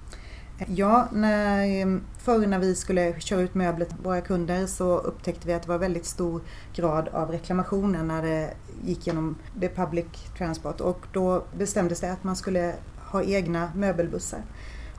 Ja, 0.67 1.07
när, 1.11 1.81
eh, 1.81 1.97
förr 2.17 2.47
när 2.47 2.59
vi 2.59 2.75
skulle 2.75 3.19
köra 3.19 3.41
ut 3.41 3.55
möbler 3.55 3.85
till 3.85 3.97
våra 4.03 4.21
kunder 4.21 4.65
så 4.65 4.97
upptäckte 4.97 5.47
vi 5.47 5.53
att 5.53 5.61
det 5.63 5.69
var 5.69 5.77
väldigt 5.77 6.05
stor 6.05 6.41
grad 6.75 7.07
av 7.07 7.31
reklamationer 7.31 8.03
när 8.03 8.21
det 8.21 8.53
gick 8.85 9.07
genom 9.07 9.35
det 9.55 9.69
public 9.69 10.05
transport 10.37 10.81
och 10.81 11.05
då 11.13 11.43
bestämdes 11.57 11.99
det 11.99 12.11
att 12.11 12.23
man 12.23 12.35
skulle 12.35 12.73
ha 13.11 13.23
egna 13.23 13.71
möbelbussar. 13.75 14.41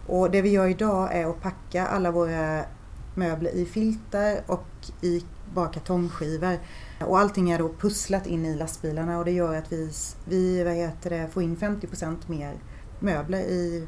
Och 0.08 0.30
det 0.30 0.42
vi 0.42 0.50
gör 0.50 0.66
idag 0.66 1.16
är 1.16 1.26
att 1.30 1.40
packa 1.40 1.86
alla 1.86 2.10
våra 2.10 2.64
möbler 3.14 3.50
i 3.50 3.66
filter 3.66 4.42
och 4.46 4.66
i 5.00 5.24
bara 5.54 5.68
kartongskivor. 5.68 6.58
Och 7.00 7.18
allting 7.18 7.50
är 7.50 7.58
då 7.58 7.68
pusslat 7.68 8.26
in 8.26 8.46
i 8.46 8.56
lastbilarna 8.56 9.18
och 9.18 9.24
det 9.24 9.30
gör 9.32 9.54
att 9.54 9.72
vi, 9.72 9.90
vi 10.24 10.64
vad 10.64 10.74
heter 10.74 11.10
det, 11.10 11.28
får 11.32 11.42
in 11.42 11.56
50% 11.56 12.16
mer 12.26 12.54
möbler 13.00 13.40
i 13.40 13.86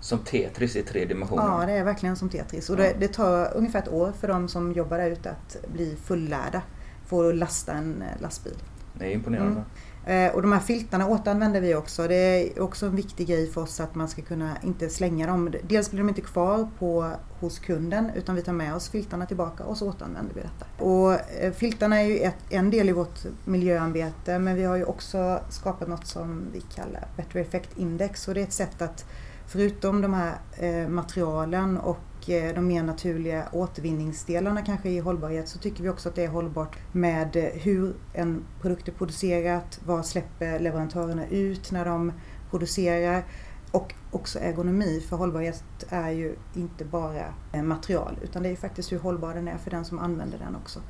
Som 0.00 0.18
Tetris 0.18 0.76
i 0.76 0.82
tre 0.82 1.04
dimensioner. 1.04 1.60
Ja, 1.60 1.66
det 1.66 1.72
är 1.72 1.84
verkligen 1.84 2.16
som 2.16 2.28
Tetris. 2.28 2.70
Och 2.70 2.76
det, 2.76 2.96
det 3.00 3.08
tar 3.08 3.56
ungefär 3.56 3.78
ett 3.78 3.88
år 3.88 4.12
för 4.20 4.28
de 4.28 4.48
som 4.48 4.72
jobbar 4.72 4.98
där 4.98 5.10
ute 5.10 5.30
att 5.30 5.56
bli 5.72 5.96
fullärda. 6.04 6.62
få 7.06 7.32
lasta 7.32 7.72
en 7.72 8.02
eh, 8.02 8.22
lastbil. 8.22 8.56
Det 8.98 9.06
är 9.06 9.10
imponerande. 9.10 9.52
Mm. 9.52 9.64
Eh, 10.08 10.34
och 10.34 10.42
de 10.42 10.52
här 10.52 10.60
filtarna 10.60 11.08
återanvänder 11.08 11.60
vi 11.60 11.74
också. 11.74 12.08
Det 12.08 12.14
är 12.14 12.60
också 12.60 12.86
en 12.86 12.96
viktig 12.96 13.26
grej 13.26 13.50
för 13.50 13.60
oss 13.60 13.80
att 13.80 13.94
man 13.94 14.08
ska 14.08 14.22
kunna 14.22 14.56
inte 14.62 14.88
slänga 14.88 15.26
dem. 15.26 15.54
Dels 15.62 15.90
blir 15.90 16.00
de 16.00 16.08
inte 16.08 16.20
kvar 16.20 16.68
på, 16.78 17.12
hos 17.40 17.58
kunden 17.58 18.10
utan 18.14 18.34
vi 18.34 18.42
tar 18.42 18.52
med 18.52 18.74
oss 18.74 18.88
filtarna 18.88 19.26
tillbaka 19.26 19.64
och 19.64 19.76
så 19.76 19.88
återanvänder 19.88 20.34
vi 20.34 20.40
detta. 20.40 20.84
Och 20.84 21.12
eh, 21.12 21.52
filtarna 21.52 22.00
är 22.00 22.04
ju 22.04 22.18
ett, 22.18 22.38
en 22.50 22.70
del 22.70 22.88
i 22.88 22.92
vårt 22.92 23.18
miljöarbete 23.44 24.38
men 24.38 24.56
vi 24.56 24.64
har 24.64 24.76
ju 24.76 24.84
också 24.84 25.40
skapat 25.48 25.88
något 25.88 26.06
som 26.06 26.46
vi 26.52 26.60
kallar 26.60 27.06
Better 27.16 27.40
Effect 27.40 27.78
Index 27.78 28.28
och 28.28 28.34
det 28.34 28.40
är 28.40 28.44
ett 28.44 28.52
sätt 28.52 28.82
att 28.82 29.04
förutom 29.46 30.02
de 30.02 30.14
här 30.14 30.34
eh, 30.56 30.88
materialen 30.88 31.78
och 31.78 31.98
de 32.28 32.66
mer 32.66 32.82
naturliga 32.82 33.48
återvinningsdelarna 33.52 34.62
kanske 34.62 34.88
i 34.88 34.98
hållbarhet 34.98 35.48
så 35.48 35.58
tycker 35.58 35.82
vi 35.82 35.88
också 35.88 36.08
att 36.08 36.14
det 36.14 36.24
är 36.24 36.28
hållbart 36.28 36.76
med 36.92 37.36
eh, 37.36 37.44
hur 37.44 37.94
en 38.12 38.44
produkt 38.60 38.88
är 38.88 38.92
producerat, 38.92 39.80
vad 39.84 40.06
släpper 40.06 40.60
leverantörerna 40.60 41.26
ut 41.26 41.72
när 41.72 41.84
de 41.84 42.12
producerar 42.50 43.24
och 43.70 43.94
också 44.10 44.38
ergonomi 44.38 45.00
för 45.08 45.16
hållbarhet 45.16 45.64
är 45.88 46.10
ju 46.10 46.36
inte 46.54 46.84
bara 46.84 47.34
eh, 47.52 47.62
material 47.62 48.18
utan 48.22 48.42
det 48.42 48.48
är 48.48 48.56
faktiskt 48.56 48.92
hur 48.92 48.98
hållbar 48.98 49.34
den 49.34 49.48
är 49.48 49.58
för 49.58 49.70
den 49.70 49.84
som 49.84 49.98
använder 49.98 50.38
den 50.38 50.56
också. 50.56 50.80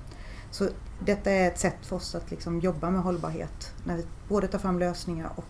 Så 0.51 0.69
detta 1.05 1.31
är 1.31 1.49
ett 1.49 1.59
sätt 1.59 1.87
för 1.87 1.97
oss 1.97 2.15
att 2.15 2.31
liksom 2.31 2.61
jobba 2.61 2.91
med 2.91 3.03
hållbarhet 3.03 3.75
när 3.85 3.97
vi 3.97 4.05
både 4.29 4.49
tar 4.49 4.59
fram 4.59 4.79
lösningar 4.79 5.31
och 5.37 5.45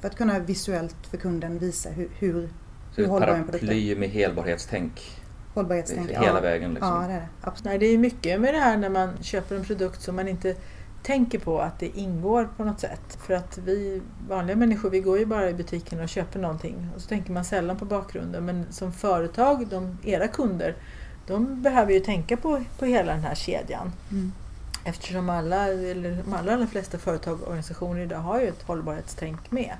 för 0.00 0.08
att 0.08 0.16
kunna 0.16 0.38
visuellt 0.38 1.06
för 1.10 1.16
kunden 1.16 1.58
visa 1.58 1.90
hur, 1.90 2.08
hur, 2.18 2.48
hur 2.96 3.06
hållbar 3.06 3.28
en 3.28 3.44
produkt 3.44 3.62
är. 3.62 3.66
Paraply 3.66 3.96
med 3.96 4.08
helbarhetstänk 4.08 5.22
hållbarhetstänk. 5.56 6.10
Hela 6.10 6.26
ja. 6.26 6.40
vägen 6.40 6.74
liksom. 6.74 6.88
Ja, 6.88 7.08
det 7.08 7.12
är 7.12 7.20
det. 7.20 7.26
Absolut. 7.40 7.64
Nej, 7.64 7.78
det 7.78 7.86
är 7.86 7.98
mycket 7.98 8.40
med 8.40 8.54
det 8.54 8.60
här 8.60 8.76
när 8.76 8.88
man 8.88 9.10
köper 9.22 9.56
en 9.56 9.64
produkt 9.64 10.02
som 10.02 10.16
man 10.16 10.28
inte 10.28 10.56
tänker 11.02 11.38
på 11.38 11.60
att 11.60 11.78
det 11.78 11.98
ingår 11.98 12.48
på 12.56 12.64
något 12.64 12.80
sätt. 12.80 13.18
För 13.26 13.34
att 13.34 13.58
vi 13.58 14.02
vanliga 14.28 14.56
människor, 14.56 14.90
vi 14.90 15.00
går 15.00 15.18
ju 15.18 15.26
bara 15.26 15.50
i 15.50 15.54
butiken 15.54 16.00
och 16.00 16.08
köper 16.08 16.38
någonting 16.38 16.88
och 16.94 17.00
så 17.00 17.08
tänker 17.08 17.32
man 17.32 17.44
sällan 17.44 17.76
på 17.76 17.84
bakgrunden. 17.84 18.44
Men 18.44 18.66
som 18.70 18.92
företag, 18.92 19.66
de, 19.66 19.98
era 20.04 20.28
kunder, 20.28 20.76
de 21.26 21.62
behöver 21.62 21.92
ju 21.92 22.00
tänka 22.00 22.36
på, 22.36 22.64
på 22.78 22.84
hela 22.84 23.12
den 23.12 23.22
här 23.22 23.34
kedjan. 23.34 23.92
Mm. 24.10 24.32
Eftersom 24.84 25.30
alla, 25.30 25.68
eller 25.68 26.22
de 26.24 26.32
allra, 26.32 26.54
allra 26.54 26.66
flesta 26.66 26.98
företag 26.98 27.42
och 27.42 27.46
organisationer 27.46 28.00
idag 28.00 28.18
har 28.18 28.40
ju 28.40 28.48
ett 28.48 28.62
hållbarhetstänk 28.62 29.50
med. 29.50 29.72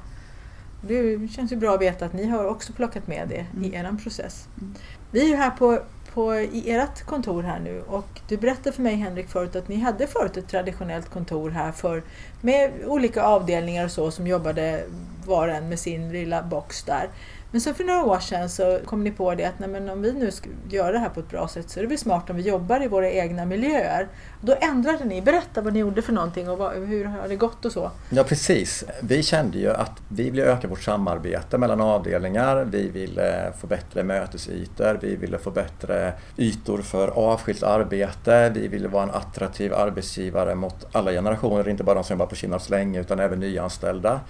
Det 0.81 1.29
känns 1.29 1.53
ju 1.53 1.57
bra 1.57 1.75
att 1.75 1.81
veta 1.81 2.07
att 2.07 2.13
ni 2.13 2.27
har 2.27 2.45
också 2.45 2.73
plockat 2.73 3.07
med 3.07 3.29
det 3.29 3.47
mm. 3.53 3.65
i 3.65 3.75
er 3.75 3.97
process. 4.03 4.49
Mm. 4.61 4.75
Vi 5.17 5.23
är 5.23 5.29
ju 5.29 5.37
här 5.37 5.51
på, 5.51 5.79
på, 6.15 6.35
i 6.35 6.71
ert 6.71 7.03
kontor 7.03 7.43
här 7.43 7.59
nu 7.59 7.83
och 7.87 8.21
du 8.29 8.37
berättade 8.37 8.73
för 8.73 8.83
mig 8.83 8.95
Henrik 8.95 9.29
förut 9.29 9.57
att 9.57 9.69
ni 9.69 9.77
hade 9.77 10.07
förut 10.07 10.37
ett 10.37 10.49
traditionellt 10.49 11.11
kontor 11.11 11.51
här 11.51 11.73
för, 11.73 12.03
med 12.41 12.73
olika 12.87 13.23
avdelningar 13.23 13.85
och 13.85 13.91
så 13.91 14.11
som 14.11 14.27
jobbade 14.27 14.85
var 15.27 15.49
och 15.49 15.55
en 15.55 15.69
med 15.69 15.79
sin 15.79 16.13
lilla 16.13 16.43
box 16.43 16.83
där. 16.83 17.09
Men 17.51 17.61
så 17.61 17.75
för 17.75 17.85
några 17.85 18.05
år 18.05 18.19
sedan 18.19 18.49
så 18.49 18.79
kom 18.85 19.05
ni 19.05 19.11
på 19.11 19.35
det 19.35 19.45
att 19.45 19.59
nej, 19.59 19.69
men 19.69 19.89
om 19.89 20.03
vi 20.03 20.13
nu 20.13 20.31
ska 20.31 20.49
göra 20.69 20.93
det 20.93 20.99
här 20.99 21.09
på 21.09 21.21
ett 21.21 21.29
bra 21.29 21.49
sätt 21.49 21.71
så 21.71 21.81
är 21.81 21.83
det 21.83 21.89
väl 21.89 21.99
smart 21.99 22.31
om 22.31 22.37
vi 22.37 22.43
jobbar 22.43 22.83
i 22.83 22.89
våra 22.89 23.11
egna 23.11 23.45
miljöer. 23.45 24.09
Då 24.41 24.57
ändrade 24.61 25.05
ni, 25.05 25.23
berätta 25.23 25.61
vad 25.61 25.73
ni 25.73 25.79
gjorde 25.79 26.03
för 26.03 26.13
någonting 26.13 26.51
och 26.51 26.59
vad, 26.59 26.73
hur 26.75 27.05
har 27.05 27.29
det 27.29 27.37
gått 27.37 27.65
och 27.65 27.73
så? 27.73 27.91
Ja 28.11 28.25
precis, 28.25 28.85
vi 29.01 29.23
kände 29.23 29.59
ju 29.59 29.71
att 29.71 29.93
vi 30.09 30.31
ville 30.31 30.45
öka 30.45 30.69
vårt 30.69 30.83
samarbete 30.83 31.59
mellan 31.59 31.81
avdelningar, 31.81 32.65
vi 32.65 32.89
ville 32.89 33.53
få 33.61 33.67
bättre 33.67 34.03
mötesytor, 34.03 34.99
vi 35.03 35.17
ville 35.17 35.39
få 35.39 35.51
bättre 35.51 36.13
ytor 36.37 36.79
för 36.79 37.09
avskilt 37.09 37.63
arbete, 37.63 38.51
vi 38.55 38.69
ville 38.69 38.89
vara 38.89 39.03
en 39.03 39.11
attraktiv 39.11 39.75
arbetsgivare 39.75 40.55
mot 40.55 40.87
alla 40.93 41.11
generationer, 41.11 41.69
inte 41.69 41.85
bara 41.85 41.95
de 41.95 42.05
som 42.05 42.15
jobbar 42.15 42.27
på 42.27 42.35
Kinnarps 42.35 42.71
länge 42.71 43.01
utan 43.01 43.21
även 43.21 43.41
nyanställda. 43.41 44.21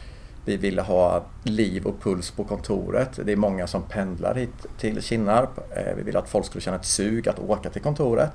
Vi 0.46 0.56
ville 0.56 0.82
ha 0.82 1.24
liv 1.42 1.86
och 1.86 2.00
puls 2.02 2.30
på 2.30 2.44
kontoret. 2.44 3.20
Det 3.24 3.32
är 3.32 3.36
många 3.36 3.66
som 3.66 3.82
pendlar 3.82 4.34
hit 4.34 4.66
till 4.78 5.02
Kinnarp. 5.02 5.58
Eh, 5.76 5.94
vi 5.96 6.02
ville 6.02 6.18
att 6.18 6.28
folk 6.28 6.46
skulle 6.46 6.62
känna 6.62 6.76
ett 6.76 6.84
sug 6.84 7.28
att 7.28 7.38
åka 7.38 7.70
till 7.70 7.82
kontoret. 7.82 8.30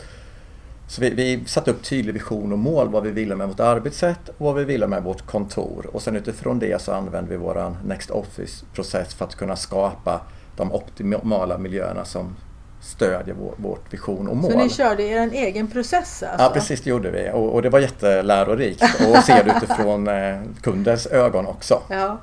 Så 0.88 1.02
vi, 1.02 1.10
vi 1.10 1.44
satte 1.46 1.72
upp 1.72 1.84
tydlig 1.84 2.14
vision 2.14 2.52
och 2.52 2.60
mål 2.60 2.90
vad 2.90 3.04
vi 3.04 3.12
ville 3.12 3.36
med 3.36 3.48
vårt 3.48 3.60
arbetssätt 3.60 4.30
och 4.30 4.46
vad 4.46 4.56
vi 4.56 4.64
ville 4.64 4.88
med 4.88 5.04
vårt 5.04 5.26
kontor. 5.26 5.90
Och 5.94 6.02
sen 6.02 6.16
utifrån 6.16 6.60
det 6.60 6.82
så 6.82 6.92
använde 6.92 7.30
vi 7.30 7.38
vår 7.38 7.76
Next 7.86 8.12
Office-process 8.12 9.14
för 9.14 9.26
att 9.26 9.36
kunna 9.36 9.56
skapa 9.56 10.22
de 10.56 10.72
optimala 10.72 11.58
miljöerna 11.58 12.06
som 12.06 12.36
stödjer 12.82 13.36
vår, 13.40 13.54
vårt 13.58 13.94
vision 13.94 14.28
och 14.28 14.38
mål. 14.38 14.52
Så 14.52 14.58
ni 14.58 14.70
körde 14.70 15.04
er 15.04 15.30
egen 15.32 15.68
process 15.68 16.24
alltså? 16.24 16.44
Ja 16.44 16.52
precis 16.54 16.82
det 16.82 16.90
gjorde 16.90 17.12
vi 17.12 17.30
och, 17.34 17.54
och 17.54 17.62
det 17.62 17.70
var 17.70 17.80
jättelärorikt 17.80 18.84
att 18.84 19.26
se 19.26 19.44
det 19.44 19.54
utifrån 19.58 20.08
eh, 20.08 20.40
kundens 20.62 21.08
ögon 21.08 21.46
också. 21.46 21.82
Ja. 21.90 22.18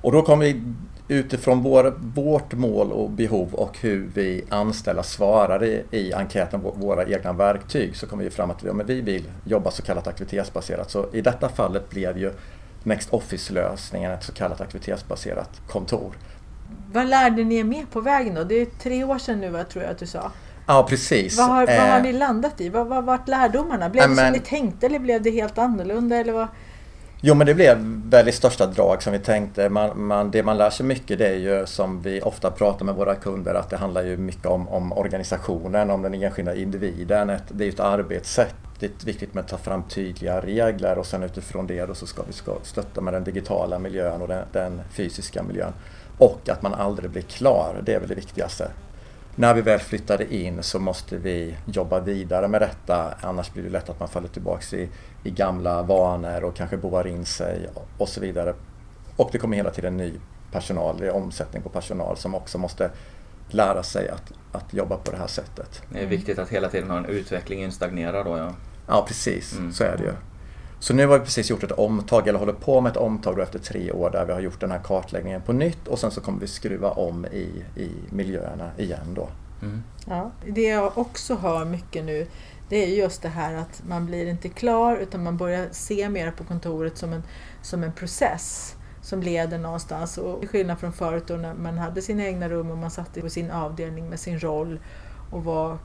Och 0.00 0.12
då 0.12 0.22
kom 0.22 0.38
vi 0.38 0.62
utifrån 1.08 1.62
vår, 1.62 1.94
vårt 2.14 2.52
mål 2.52 2.92
och 2.92 3.10
behov 3.10 3.54
och 3.54 3.78
hur 3.78 4.08
vi 4.14 4.44
anställda 4.48 5.02
svarade 5.02 5.82
i 5.90 6.12
enkäten, 6.12 6.60
våra 6.74 7.04
egna 7.04 7.32
verktyg, 7.32 7.96
så 7.96 8.06
kom 8.06 8.18
vi 8.18 8.30
fram 8.30 8.50
att 8.50 8.62
ja, 8.62 8.72
men 8.72 8.86
vi 8.86 9.00
vill 9.00 9.24
jobba 9.44 9.70
så 9.70 9.82
kallat 9.82 10.06
aktivitetsbaserat. 10.06 10.90
Så 10.90 11.06
i 11.12 11.20
detta 11.20 11.48
fallet 11.48 11.90
blev 11.90 12.18
ju 12.18 12.32
Next 12.82 13.12
Office-lösningen 13.12 14.12
ett 14.12 14.24
så 14.24 14.32
kallat 14.32 14.60
aktivitetsbaserat 14.60 15.50
kontor. 15.68 16.14
Vad 16.92 17.06
lärde 17.08 17.44
ni 17.44 17.56
er 17.56 17.64
mer 17.64 17.86
på 17.92 18.00
vägen 18.00 18.34
då? 18.34 18.44
Det 18.44 18.54
är 18.54 18.66
tre 18.66 19.04
år 19.04 19.18
sedan 19.18 19.40
nu, 19.40 19.64
tror 19.72 19.84
jag 19.84 19.92
att 19.92 19.98
du 19.98 20.06
sa. 20.06 20.32
Ja, 20.66 20.86
precis. 20.88 21.38
Vad 21.38 21.46
har, 21.46 21.66
vad 21.66 21.88
har 21.88 21.96
eh, 21.96 22.02
ni 22.02 22.12
landat 22.12 22.60
i? 22.60 22.68
Vad 22.68 22.88
har 22.88 23.02
varit 23.02 23.28
lärdomarna? 23.28 23.88
Blev 23.88 24.08
det 24.08 24.16
som 24.16 24.32
ni 24.32 24.40
tänkte 24.40 24.86
eller 24.86 24.98
blev 24.98 25.22
det 25.22 25.30
helt 25.30 25.58
annorlunda? 25.58 26.16
Eller 26.16 26.32
vad? 26.32 26.48
Jo 27.20 27.34
men 27.34 27.46
det 27.46 27.54
blev 27.54 27.78
väl 28.10 28.28
i 28.28 28.32
största 28.32 28.66
drag 28.66 29.02
som 29.02 29.12
vi 29.12 29.18
tänkte. 29.18 29.68
Man, 29.68 30.06
man, 30.06 30.30
det 30.30 30.42
man 30.42 30.56
lär 30.56 30.70
sig 30.70 30.86
mycket 30.86 31.18
det 31.18 31.28
är 31.28 31.36
ju 31.36 31.66
som 31.66 32.02
vi 32.02 32.20
ofta 32.22 32.50
pratar 32.50 32.84
med 32.84 32.94
våra 32.94 33.14
kunder 33.14 33.54
att 33.54 33.70
det 33.70 33.76
handlar 33.76 34.02
ju 34.02 34.16
mycket 34.16 34.46
om, 34.46 34.68
om 34.68 34.92
organisationen, 34.92 35.90
om 35.90 36.02
den 36.02 36.14
enskilda 36.14 36.54
individen. 36.54 37.30
Ett, 37.30 37.42
det 37.48 37.64
är 37.64 37.66
ju 37.66 37.72
ett 37.72 37.80
arbetssätt. 37.80 38.54
Det 38.78 38.86
är 38.86 39.06
viktigt 39.06 39.34
med 39.34 39.44
att 39.44 39.50
ta 39.50 39.56
fram 39.56 39.82
tydliga 39.82 40.40
regler 40.40 40.98
och 40.98 41.06
sen 41.06 41.22
utifrån 41.22 41.66
det 41.66 41.86
då 41.86 41.94
så 41.94 42.06
ska 42.06 42.22
vi 42.22 42.32
ska 42.32 42.52
stötta 42.62 43.00
med 43.00 43.14
den 43.14 43.24
digitala 43.24 43.78
miljön 43.78 44.22
och 44.22 44.28
den, 44.28 44.44
den 44.52 44.80
fysiska 44.90 45.42
miljön. 45.42 45.72
Och 46.18 46.48
att 46.48 46.62
man 46.62 46.74
aldrig 46.74 47.10
blir 47.10 47.22
klar, 47.22 47.82
det 47.82 47.94
är 47.94 48.00
väl 48.00 48.08
det 48.08 48.14
viktigaste. 48.14 48.70
När 49.34 49.54
vi 49.54 49.60
väl 49.60 49.78
flyttade 49.78 50.34
in 50.34 50.62
så 50.62 50.78
måste 50.78 51.16
vi 51.16 51.56
jobba 51.66 52.00
vidare 52.00 52.48
med 52.48 52.60
detta 52.60 53.14
annars 53.20 53.52
blir 53.52 53.62
det 53.62 53.70
lätt 53.70 53.88
att 53.88 54.00
man 54.00 54.08
faller 54.08 54.28
tillbaka 54.28 54.76
i, 54.76 54.88
i 55.24 55.30
gamla 55.30 55.82
vanor 55.82 56.44
och 56.44 56.56
kanske 56.56 56.76
boar 56.76 57.06
in 57.06 57.26
sig 57.26 57.68
och 57.98 58.08
så 58.08 58.20
vidare. 58.20 58.54
Och 59.16 59.28
det 59.32 59.38
kommer 59.38 59.56
hela 59.56 59.70
tiden 59.70 59.96
ny 59.96 60.12
personal, 60.52 60.96
det 60.98 61.06
är 61.06 61.14
omsättning 61.14 61.62
på 61.62 61.68
personal 61.68 62.16
som 62.16 62.34
också 62.34 62.58
måste 62.58 62.90
lära 63.48 63.82
sig 63.82 64.08
att, 64.08 64.32
att 64.52 64.74
jobba 64.74 64.96
på 64.96 65.10
det 65.10 65.16
här 65.16 65.26
sättet. 65.26 65.82
Det 65.92 66.02
är 66.02 66.06
viktigt 66.06 66.38
att 66.38 66.48
hela 66.48 66.68
tiden 66.68 66.90
ha 66.90 66.98
en 66.98 67.04
utveckling, 67.04 67.62
inte 67.62 67.76
stagnera 67.76 68.24
då 68.24 68.38
ja. 68.38 68.52
Ja 68.88 69.04
precis, 69.08 69.58
mm. 69.58 69.72
så 69.72 69.84
är 69.84 69.96
det 69.96 70.04
ju. 70.04 70.12
Så 70.78 70.94
nu 70.94 71.06
har 71.06 71.18
vi 71.18 71.24
precis 71.24 71.50
gjort 71.50 71.62
ett 71.62 71.72
omtag, 71.72 72.28
eller 72.28 72.38
håller 72.38 72.52
på 72.52 72.80
med 72.80 72.90
ett 72.90 72.96
omtag 72.96 73.40
efter 73.40 73.58
tre 73.58 73.92
år 73.92 74.10
där 74.10 74.24
vi 74.24 74.32
har 74.32 74.40
gjort 74.40 74.60
den 74.60 74.70
här 74.70 74.80
kartläggningen 74.84 75.42
på 75.42 75.52
nytt 75.52 75.88
och 75.88 75.98
sen 75.98 76.10
så 76.10 76.20
kommer 76.20 76.40
vi 76.40 76.46
skruva 76.46 76.90
om 76.90 77.26
i, 77.26 77.64
i 77.76 77.90
miljöerna 78.10 78.70
igen 78.78 79.14
då. 79.14 79.28
Mm. 79.62 79.82
Ja, 80.06 80.30
det 80.46 80.62
jag 80.62 80.98
också 80.98 81.34
hör 81.34 81.64
mycket 81.64 82.04
nu 82.04 82.26
det 82.68 82.76
är 82.76 82.86
just 82.86 83.22
det 83.22 83.28
här 83.28 83.54
att 83.54 83.82
man 83.88 84.06
blir 84.06 84.26
inte 84.26 84.48
klar 84.48 84.96
utan 84.96 85.22
man 85.22 85.36
börjar 85.36 85.66
se 85.70 86.08
mer 86.08 86.30
på 86.30 86.44
kontoret 86.44 86.98
som 86.98 87.12
en, 87.12 87.22
som 87.62 87.82
en 87.82 87.92
process 87.92 88.76
som 89.02 89.22
leder 89.22 89.58
någonstans. 89.58 90.18
Och 90.18 90.40
till 90.40 90.48
skillnad 90.48 90.78
från 90.78 90.92
förut 90.92 91.24
då 91.26 91.34
när 91.34 91.54
man 91.54 91.78
hade 91.78 92.02
sina 92.02 92.24
egna 92.24 92.48
rum 92.48 92.70
och 92.70 92.78
man 92.78 92.90
satt 92.90 93.20
på 93.20 93.30
sin 93.30 93.50
avdelning 93.50 94.08
med 94.08 94.20
sin 94.20 94.40
roll 94.40 94.80
och 95.30 95.44
var 95.44 95.78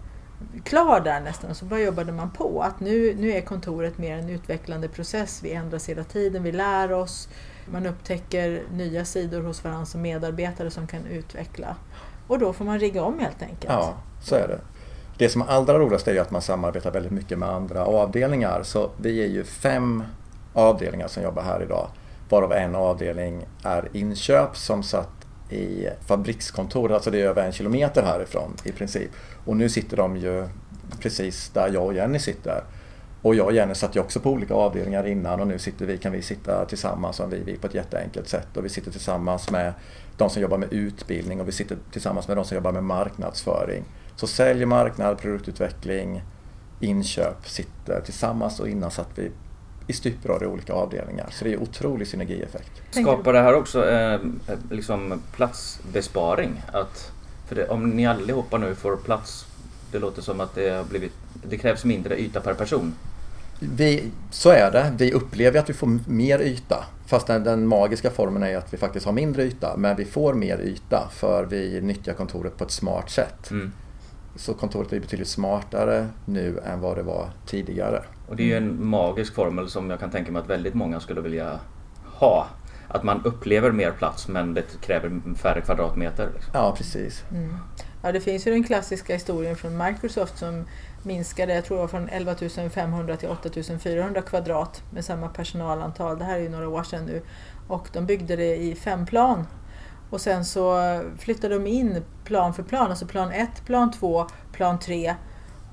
klar 0.64 1.00
där 1.00 1.20
nästan, 1.20 1.56
så 1.56 1.66
bara 1.66 1.80
jobbade 1.80 2.12
man 2.12 2.32
på. 2.32 2.62
Att 2.62 2.80
nu, 2.80 3.16
nu 3.20 3.32
är 3.32 3.42
kontoret 3.42 3.98
mer 3.98 4.18
en 4.18 4.30
utvecklande 4.30 4.88
process, 4.88 5.40
vi 5.44 5.52
ändras 5.52 5.90
hela 5.90 6.04
tiden, 6.04 6.44
vi 6.44 6.52
lär 6.52 6.92
oss, 6.92 7.30
man 7.72 7.86
upptäcker 7.86 8.64
nya 8.74 9.06
sidor 9.06 9.42
hos 9.42 9.64
varandra 9.64 9.86
som 9.86 10.02
medarbetare 10.02 10.72
som 10.72 10.88
kan 10.88 11.06
utveckla. 11.06 11.76
Och 12.28 12.40
då 12.40 12.54
får 12.54 12.66
man 12.66 12.80
rigga 12.80 13.04
om 13.04 13.20
helt 13.20 13.42
enkelt. 13.42 13.74
Ja, 13.74 13.94
så 14.22 14.36
är 14.36 14.48
det. 14.48 14.60
Det 15.18 15.30
som 15.30 15.42
är 15.42 15.46
allra 15.46 15.80
roligast 15.80 16.08
är 16.08 16.14
ju 16.14 16.20
att 16.20 16.32
man 16.32 16.42
samarbetar 16.42 16.92
väldigt 16.92 17.12
mycket 17.12 17.38
med 17.38 17.50
andra 17.50 17.86
avdelningar. 17.86 18.64
Så 18.64 18.90
vi 18.98 19.24
är 19.24 19.28
ju 19.28 19.44
fem 19.44 20.04
avdelningar 20.54 21.08
som 21.08 21.24
jobbar 21.24 21.44
här 21.44 21.64
idag. 21.64 21.88
Varav 22.30 22.54
en 22.54 22.76
avdelning 22.76 23.46
är 23.64 23.90
inköp 23.94 24.58
som 24.58 24.84
satt 24.84 25.21
i 25.52 25.90
fabrikskontoret, 26.08 26.94
alltså 26.94 27.12
det 27.12 27.22
är 27.22 27.26
över 27.26 27.46
en 27.46 27.52
kilometer 27.52 28.04
härifrån 28.04 28.56
i 28.64 28.72
princip. 28.72 29.12
Och 29.46 29.58
nu 29.58 29.70
sitter 29.70 29.98
de 29.98 30.18
ju 30.18 30.48
precis 31.00 31.50
där 31.50 31.70
jag 31.74 31.86
och 31.86 31.94
Jenny 31.94 32.20
sitter. 32.20 32.64
Och 33.22 33.36
jag 33.36 33.46
och 33.46 33.54
Jenny 33.54 33.76
satt 33.76 33.96
ju 33.96 34.00
också 34.00 34.20
på 34.20 34.30
olika 34.30 34.54
avdelningar 34.54 35.08
innan 35.08 35.42
och 35.42 35.48
nu 35.48 35.60
sitter 35.60 35.86
vi, 35.86 35.98
kan 35.98 36.12
vi 36.12 36.22
sitta 36.22 36.66
tillsammans 36.66 37.16
som 37.16 37.30
vi 37.30 37.40
vill 37.40 37.60
på 37.60 37.68
ett 37.68 37.74
jätteenkelt 37.74 38.28
sätt. 38.28 38.58
Och 38.58 38.66
vi 38.66 38.70
sitter 38.70 38.92
tillsammans 38.92 39.52
med 39.52 39.74
de 40.18 40.30
som 40.30 40.42
jobbar 40.42 40.58
med 40.58 40.74
utbildning 40.74 41.42
och 41.42 41.48
vi 41.48 41.52
sitter 41.52 41.78
tillsammans 41.92 42.28
med 42.28 42.38
de 42.38 42.46
som 42.46 42.56
jobbar 42.56 42.72
med 42.72 42.84
marknadsföring. 42.84 43.84
Så 44.16 44.28
sälj, 44.28 44.66
marknad, 44.66 45.18
produktutveckling, 45.18 46.24
inköp 46.80 47.48
sitter 47.48 48.02
tillsammans 48.02 48.60
och 48.60 48.70
innan 48.70 48.92
satt 48.92 49.10
vi 49.16 49.32
i 49.88 49.94
stuprör 49.94 50.44
i 50.44 50.46
olika 50.46 50.74
avdelningar. 50.74 51.28
Så 51.32 51.46
det 51.46 51.54
är 51.54 51.62
otrolig 51.62 52.08
synergieffekt. 52.08 52.82
Skapar 52.92 53.34
det 53.34 53.42
här 53.42 53.54
också 53.54 53.90
eh, 53.90 54.20
liksom 54.70 55.22
platsbesparing? 55.36 56.64
Att, 56.72 57.12
för 57.48 57.56
det, 57.56 57.68
om 57.68 57.90
ni 57.90 58.08
allihopa 58.08 58.58
nu 58.58 58.76
får 58.76 58.98
plats, 58.98 59.46
det 59.92 60.00
låter 60.00 60.22
som 60.22 60.40
att 60.40 60.56
det, 60.56 60.70
har 60.70 60.84
blivit, 60.84 61.14
det 61.44 61.58
krävs 61.58 61.86
mindre 61.86 62.22
yta 62.22 62.42
per 62.42 62.54
person. 62.54 62.94
Vi, 63.64 64.12
så 64.32 64.50
är 64.50 64.72
det. 64.72 64.94
Vi 64.98 65.14
upplever 65.14 65.60
att 65.60 65.70
vi 65.70 65.74
får 65.74 66.00
mer 66.08 66.40
yta. 66.40 66.86
Fast 67.06 67.28
den, 67.28 67.44
den, 67.44 67.68
magiska 67.68 68.10
formen 68.10 68.44
är 68.44 68.58
att 68.58 68.74
vi 68.74 68.78
faktiskt 68.78 69.06
har 69.06 69.14
mindre 69.14 69.44
yta. 69.44 69.78
Men 69.78 69.96
vi 69.96 70.06
får 70.06 70.34
mer 70.34 70.62
yta 70.62 71.10
för 71.14 71.46
vi 71.46 71.82
nyttjar 71.82 72.14
kontoret 72.14 72.58
på 72.58 72.64
ett 72.64 72.72
smart 72.72 73.10
sätt. 73.10 73.52
Mm. 73.52 73.72
Så 74.36 74.54
kontoret 74.54 74.94
är 74.94 75.00
betydligt 75.00 75.28
smartare 75.28 76.08
nu 76.26 76.60
än 76.66 76.80
vad 76.80 76.98
det 76.98 77.04
var 77.04 77.30
tidigare. 77.46 78.04
Och 78.32 78.38
det 78.38 78.44
är 78.44 78.48
ju 78.48 78.58
en 78.58 78.86
magisk 78.88 79.36
formel 79.36 79.70
som 79.70 79.90
jag 79.90 80.00
kan 80.00 80.10
tänka 80.10 80.32
mig 80.32 80.42
att 80.42 80.50
väldigt 80.50 80.74
många 80.74 81.00
skulle 81.00 81.22
vilja 81.22 81.60
ha. 82.06 82.48
Att 82.88 83.04
man 83.04 83.22
upplever 83.26 83.72
mer 83.72 83.92
plats 83.92 84.28
men 84.28 84.54
det 84.54 84.82
kräver 84.82 85.36
färre 85.36 85.62
kvadratmeter. 85.62 86.30
Liksom. 86.34 86.52
Ja, 86.54 86.76
precis. 86.78 87.24
Mm. 87.32 87.58
Ja, 88.04 88.12
det 88.12 88.22
finns 88.22 88.48
ju 88.48 88.52
den 88.52 88.64
klassiska 88.64 89.14
historien 89.14 89.56
från 89.56 89.78
Microsoft 89.78 90.38
som 90.38 90.66
minskade, 91.04 91.56
jag 91.56 91.66
tror 91.66 91.78
det 91.78 91.82
var 91.82 91.88
från 91.88 92.10
11 92.10 92.36
500 92.74 93.18
till 93.18 93.30
8 93.30 93.50
400 93.80 94.22
kvadrat 94.22 94.84
med 94.92 95.06
samma 95.06 95.28
personalantal. 95.28 96.20
Det 96.20 96.26
här 96.26 96.36
är 96.36 96.42
ju 96.44 96.50
några 96.50 96.70
år 96.70 96.84
sedan 96.84 97.06
nu. 97.06 97.22
Och 97.68 97.88
de 97.94 98.06
byggde 98.06 98.36
det 98.36 98.56
i 98.56 98.76
fem 98.76 99.06
plan. 99.06 99.48
Och 100.10 100.22
sen 100.22 100.46
så 100.46 100.78
flyttade 101.18 101.56
de 101.56 101.68
in 101.68 102.04
plan 102.24 102.54
för 102.54 102.64
plan, 102.64 102.90
alltså 102.90 103.06
plan 103.06 103.32
1, 103.32 103.66
plan 103.66 103.92
2, 103.92 104.28
plan 104.52 104.80
3. 104.80 105.16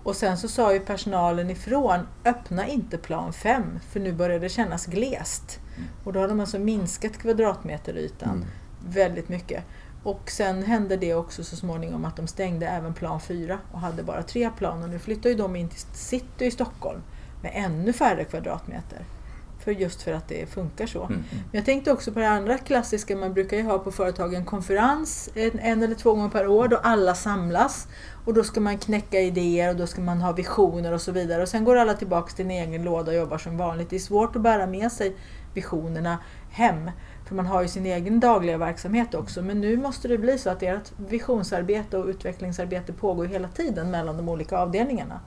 Och 0.08 0.16
sen 0.16 0.38
så 0.38 0.48
sa 0.48 0.72
ju 0.72 0.80
personalen 0.80 1.50
ifrån, 1.50 2.00
öppna 2.24 2.66
inte 2.66 2.98
plan 2.98 3.32
5 3.32 3.78
för 3.90 4.00
nu 4.00 4.12
börjar 4.12 4.40
det 4.40 4.48
kännas 4.48 4.86
glest. 4.86 5.60
Mm. 5.76 5.88
Och 6.04 6.12
då 6.12 6.20
har 6.20 6.28
de 6.28 6.40
alltså 6.40 6.58
minskat 6.58 7.18
kvadratmeterytan 7.18 8.36
mm. 8.36 8.48
väldigt 8.88 9.28
mycket. 9.28 9.64
Och 10.02 10.30
sen 10.30 10.62
hände 10.62 10.96
det 10.96 11.14
också 11.14 11.44
så 11.44 11.56
småningom 11.56 12.04
att 12.04 12.16
de 12.16 12.26
stängde 12.26 12.66
även 12.66 12.94
plan 12.94 13.20
4 13.20 13.58
och 13.72 13.80
hade 13.80 14.02
bara 14.02 14.22
tre 14.22 14.50
plan. 14.50 14.82
Och 14.82 14.88
nu 14.88 14.98
flyttar 14.98 15.30
ju 15.30 15.36
de 15.36 15.56
in 15.56 15.68
till 15.68 15.80
city 15.92 16.44
i 16.44 16.50
Stockholm 16.50 17.00
med 17.42 17.52
ännu 17.54 17.92
färre 17.92 18.24
kvadratmeter. 18.24 19.04
För 19.68 19.72
just 19.72 20.02
för 20.02 20.12
att 20.12 20.28
det 20.28 20.46
funkar 20.46 20.86
så. 20.86 21.04
Mm. 21.04 21.24
Men 21.30 21.50
jag 21.52 21.64
tänkte 21.64 21.92
också 21.92 22.12
på 22.12 22.18
det 22.18 22.28
andra 22.28 22.58
klassiska, 22.58 23.16
man 23.16 23.32
brukar 23.32 23.56
ju 23.56 23.62
ha 23.62 23.78
på 23.78 23.90
företagen 23.90 24.44
konferens 24.44 25.30
en, 25.34 25.58
en 25.58 25.82
eller 25.82 25.94
två 25.94 26.14
gånger 26.14 26.28
per 26.28 26.46
år 26.46 26.68
då 26.68 26.76
alla 26.76 27.14
samlas. 27.14 27.88
Och 28.24 28.34
då 28.34 28.44
ska 28.44 28.60
man 28.60 28.78
knäcka 28.78 29.20
idéer 29.20 29.70
och 29.70 29.76
då 29.76 29.86
ska 29.86 30.00
man 30.00 30.20
ha 30.20 30.32
visioner 30.32 30.92
och 30.92 31.00
så 31.00 31.12
vidare. 31.12 31.42
Och 31.42 31.48
sen 31.48 31.64
går 31.64 31.76
alla 31.76 31.94
tillbaka 31.94 32.26
till 32.26 32.36
sin 32.36 32.50
egen 32.50 32.84
låda 32.84 33.10
och 33.10 33.16
jobbar 33.16 33.38
som 33.38 33.56
vanligt. 33.56 33.90
Det 33.90 33.96
är 33.96 34.00
svårt 34.00 34.36
att 34.36 34.42
bära 34.42 34.66
med 34.66 34.92
sig 34.92 35.16
visionerna 35.54 36.18
hem. 36.50 36.90
För 37.26 37.34
man 37.34 37.46
har 37.46 37.62
ju 37.62 37.68
sin 37.68 37.86
egen 37.86 38.20
dagliga 38.20 38.58
verksamhet 38.58 39.14
också. 39.14 39.42
Men 39.42 39.60
nu 39.60 39.76
måste 39.76 40.08
det 40.08 40.18
bli 40.18 40.38
så 40.38 40.50
att 40.50 40.62
ert 40.62 40.92
visionsarbete 40.96 41.98
och 41.98 42.06
utvecklingsarbete 42.06 42.92
pågår 42.92 43.24
hela 43.24 43.48
tiden 43.48 43.90
mellan 43.90 44.16
de 44.16 44.28
olika 44.28 44.58
avdelningarna. 44.58 45.20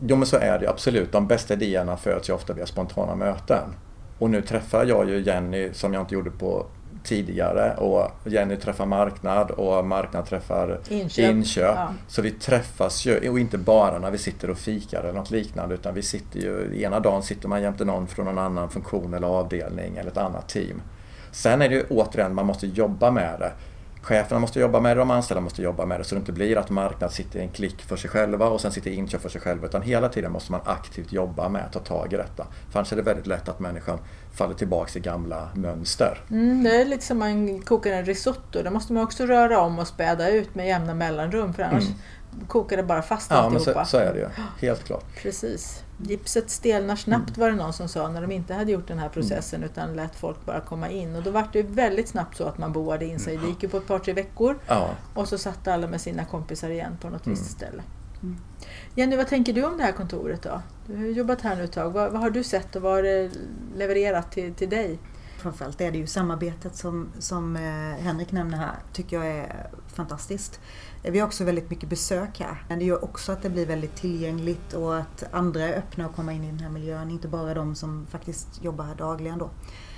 Jo 0.00 0.16
men 0.16 0.26
så 0.26 0.36
är 0.36 0.58
det 0.58 0.70
absolut. 0.70 1.12
De 1.12 1.26
bästa 1.26 1.54
idéerna 1.54 1.96
föds 1.96 2.28
ju 2.28 2.32
ofta 2.32 2.52
via 2.52 2.66
spontana 2.66 3.14
möten. 3.14 3.74
Och 4.18 4.30
nu 4.30 4.42
träffar 4.42 4.84
jag 4.84 5.08
ju 5.08 5.20
Jenny 5.20 5.72
som 5.72 5.94
jag 5.94 6.02
inte 6.02 6.14
gjorde 6.14 6.30
på 6.30 6.66
tidigare 7.04 7.74
och 7.76 8.10
Jenny 8.24 8.56
träffar 8.56 8.86
marknad 8.86 9.50
och 9.50 9.86
marknad 9.86 10.26
träffar 10.26 10.80
inköp. 10.88 11.30
inköp. 11.30 11.74
Ja. 11.76 11.92
Så 12.08 12.22
vi 12.22 12.30
träffas 12.30 13.06
ju, 13.06 13.30
och 13.30 13.38
inte 13.38 13.58
bara 13.58 13.98
när 13.98 14.10
vi 14.10 14.18
sitter 14.18 14.50
och 14.50 14.58
fikar 14.58 15.02
eller 15.02 15.12
något 15.12 15.30
liknande 15.30 15.74
utan 15.74 15.94
vi 15.94 16.02
sitter 16.02 16.40
ju, 16.40 16.82
ena 16.82 17.00
dagen 17.00 17.22
sitter 17.22 17.48
man 17.48 17.62
jämte 17.62 17.84
någon 17.84 18.06
från 18.06 18.28
en 18.28 18.38
annan 18.38 18.70
funktion 18.70 19.14
eller 19.14 19.26
avdelning 19.26 19.96
eller 19.96 20.10
ett 20.10 20.16
annat 20.16 20.48
team. 20.48 20.82
Sen 21.32 21.62
är 21.62 21.68
det 21.68 21.74
ju 21.74 21.84
återigen, 21.90 22.34
man 22.34 22.46
måste 22.46 22.66
jobba 22.66 23.10
med 23.10 23.40
det 23.40 23.52
cheferna 24.02 24.40
måste 24.40 24.60
jobba 24.60 24.80
med 24.80 24.96
det, 24.96 25.00
de 25.00 25.10
anställda 25.10 25.40
måste 25.40 25.62
jobba 25.62 25.86
med 25.86 26.00
det 26.00 26.04
så 26.04 26.14
det 26.14 26.18
inte 26.18 26.32
blir 26.32 26.58
att 26.58 26.70
marknad 26.70 27.12
sitter 27.12 27.38
i 27.38 27.42
en 27.42 27.48
klick 27.48 27.82
för 27.82 27.96
sig 27.96 28.10
själva 28.10 28.48
och 28.48 28.60
sen 28.60 28.72
sitter 28.72 28.90
inköp 28.90 29.22
för 29.22 29.28
sig 29.28 29.40
själva 29.40 29.66
utan 29.66 29.82
hela 29.82 30.08
tiden 30.08 30.32
måste 30.32 30.52
man 30.52 30.60
aktivt 30.64 31.12
jobba 31.12 31.48
med 31.48 31.64
att 31.64 31.72
ta 31.72 31.78
tag 31.78 32.12
i 32.12 32.16
detta. 32.16 32.46
För 32.70 32.78
annars 32.78 32.92
är 32.92 32.96
det 32.96 33.02
väldigt 33.02 33.26
lätt 33.26 33.48
att 33.48 33.60
människan 33.60 33.98
faller 34.34 34.54
tillbaka 34.54 34.98
i 34.98 35.02
gamla 35.02 35.48
mönster. 35.54 36.20
Mm, 36.30 36.62
det 36.62 36.80
är 36.80 36.84
lite 36.84 37.04
som 37.04 37.18
man 37.18 37.62
kokar 37.62 37.92
en 37.92 38.04
risotto, 38.04 38.62
det 38.62 38.70
måste 38.70 38.92
man 38.92 39.02
också 39.02 39.26
röra 39.26 39.60
om 39.60 39.78
och 39.78 39.88
späda 39.88 40.30
ut 40.30 40.54
med 40.54 40.66
jämna 40.66 40.94
mellanrum 40.94 41.54
för 41.54 41.62
annars 41.62 41.84
mm. 41.84 42.46
kokar 42.48 42.76
det 42.76 42.82
bara 42.82 43.02
fast 43.02 43.30
ja, 43.30 43.36
alltihopa. 43.36 43.72
Men 43.74 43.86
så, 43.86 43.90
så 43.90 43.96
är 43.96 44.12
det 44.12 44.18
ju, 44.18 44.28
helt 44.66 44.84
klart. 44.84 45.04
Precis. 45.22 45.82
Gipset 46.02 46.50
stelnar 46.50 46.96
snabbt 46.96 47.28
mm. 47.36 47.40
var 47.40 47.50
det 47.50 47.56
någon 47.56 47.72
som 47.72 47.88
sa 47.88 48.08
när 48.08 48.20
de 48.20 48.32
inte 48.32 48.54
hade 48.54 48.72
gjort 48.72 48.88
den 48.88 48.98
här 48.98 49.08
processen 49.08 49.60
mm. 49.60 49.70
utan 49.70 49.94
lät 49.94 50.14
folk 50.14 50.46
bara 50.46 50.60
komma 50.60 50.90
in. 50.90 51.16
Och 51.16 51.22
då 51.22 51.30
var 51.30 51.48
det 51.52 51.62
väldigt 51.62 52.08
snabbt 52.08 52.36
så 52.36 52.44
att 52.44 52.58
man 52.58 52.72
boade 52.72 53.04
in 53.04 53.18
sig. 53.18 53.36
Det 53.36 53.46
gick 53.46 53.62
ju 53.62 53.68
på 53.68 53.76
ett 53.76 53.86
par 53.86 53.98
tre 53.98 54.12
veckor. 54.12 54.58
Ja. 54.66 54.90
Och 55.14 55.28
så 55.28 55.38
satt 55.38 55.68
alla 55.68 55.86
med 55.86 56.00
sina 56.00 56.24
kompisar 56.24 56.70
igen 56.70 56.96
på 57.00 57.10
något 57.10 57.26
mm. 57.26 57.38
visst 57.38 57.50
ställe. 57.50 57.82
Mm. 58.22 58.36
Jenny, 58.94 59.16
vad 59.16 59.28
tänker 59.28 59.52
du 59.52 59.64
om 59.64 59.76
det 59.76 59.82
här 59.82 59.92
kontoret 59.92 60.42
då? 60.42 60.62
Du 60.86 60.96
har 60.96 61.04
jobbat 61.04 61.40
här 61.40 61.56
nu 61.56 61.64
ett 61.64 61.72
tag. 61.72 61.90
Vad, 61.90 62.12
vad 62.12 62.20
har 62.20 62.30
du 62.30 62.44
sett 62.44 62.76
och 62.76 62.82
vad 62.82 62.92
har 62.92 63.02
det 63.02 63.30
levererat 63.76 64.32
till, 64.32 64.54
till 64.54 64.70
dig? 64.70 64.98
Framförallt 65.38 65.80
är 65.80 65.92
det 65.92 65.98
ju 65.98 66.06
samarbetet 66.06 66.76
som, 66.76 67.08
som 67.18 67.56
eh, 67.56 68.02
Henrik 68.04 68.32
nämner 68.32 68.58
här, 68.58 68.74
tycker 68.92 69.16
jag 69.16 69.26
är 69.26 69.70
fantastiskt. 69.94 70.60
Vi 71.02 71.18
har 71.18 71.26
också 71.26 71.44
väldigt 71.44 71.70
mycket 71.70 71.88
besök 71.88 72.40
här. 72.40 72.64
Men 72.68 72.78
det 72.78 72.84
gör 72.84 73.04
också 73.04 73.32
att 73.32 73.42
det 73.42 73.50
blir 73.50 73.66
väldigt 73.66 73.96
tillgängligt 73.96 74.72
och 74.72 74.96
att 74.96 75.24
andra 75.32 75.62
är 75.62 75.78
öppna 75.78 76.06
att 76.06 76.16
komma 76.16 76.32
in 76.32 76.44
i 76.44 76.46
den 76.46 76.60
här 76.60 76.70
miljön. 76.70 77.10
Inte 77.10 77.28
bara 77.28 77.54
de 77.54 77.74
som 77.74 78.06
faktiskt 78.10 78.64
jobbar 78.64 78.84
här 78.84 78.94
dagligen 78.94 79.38
då. 79.38 79.50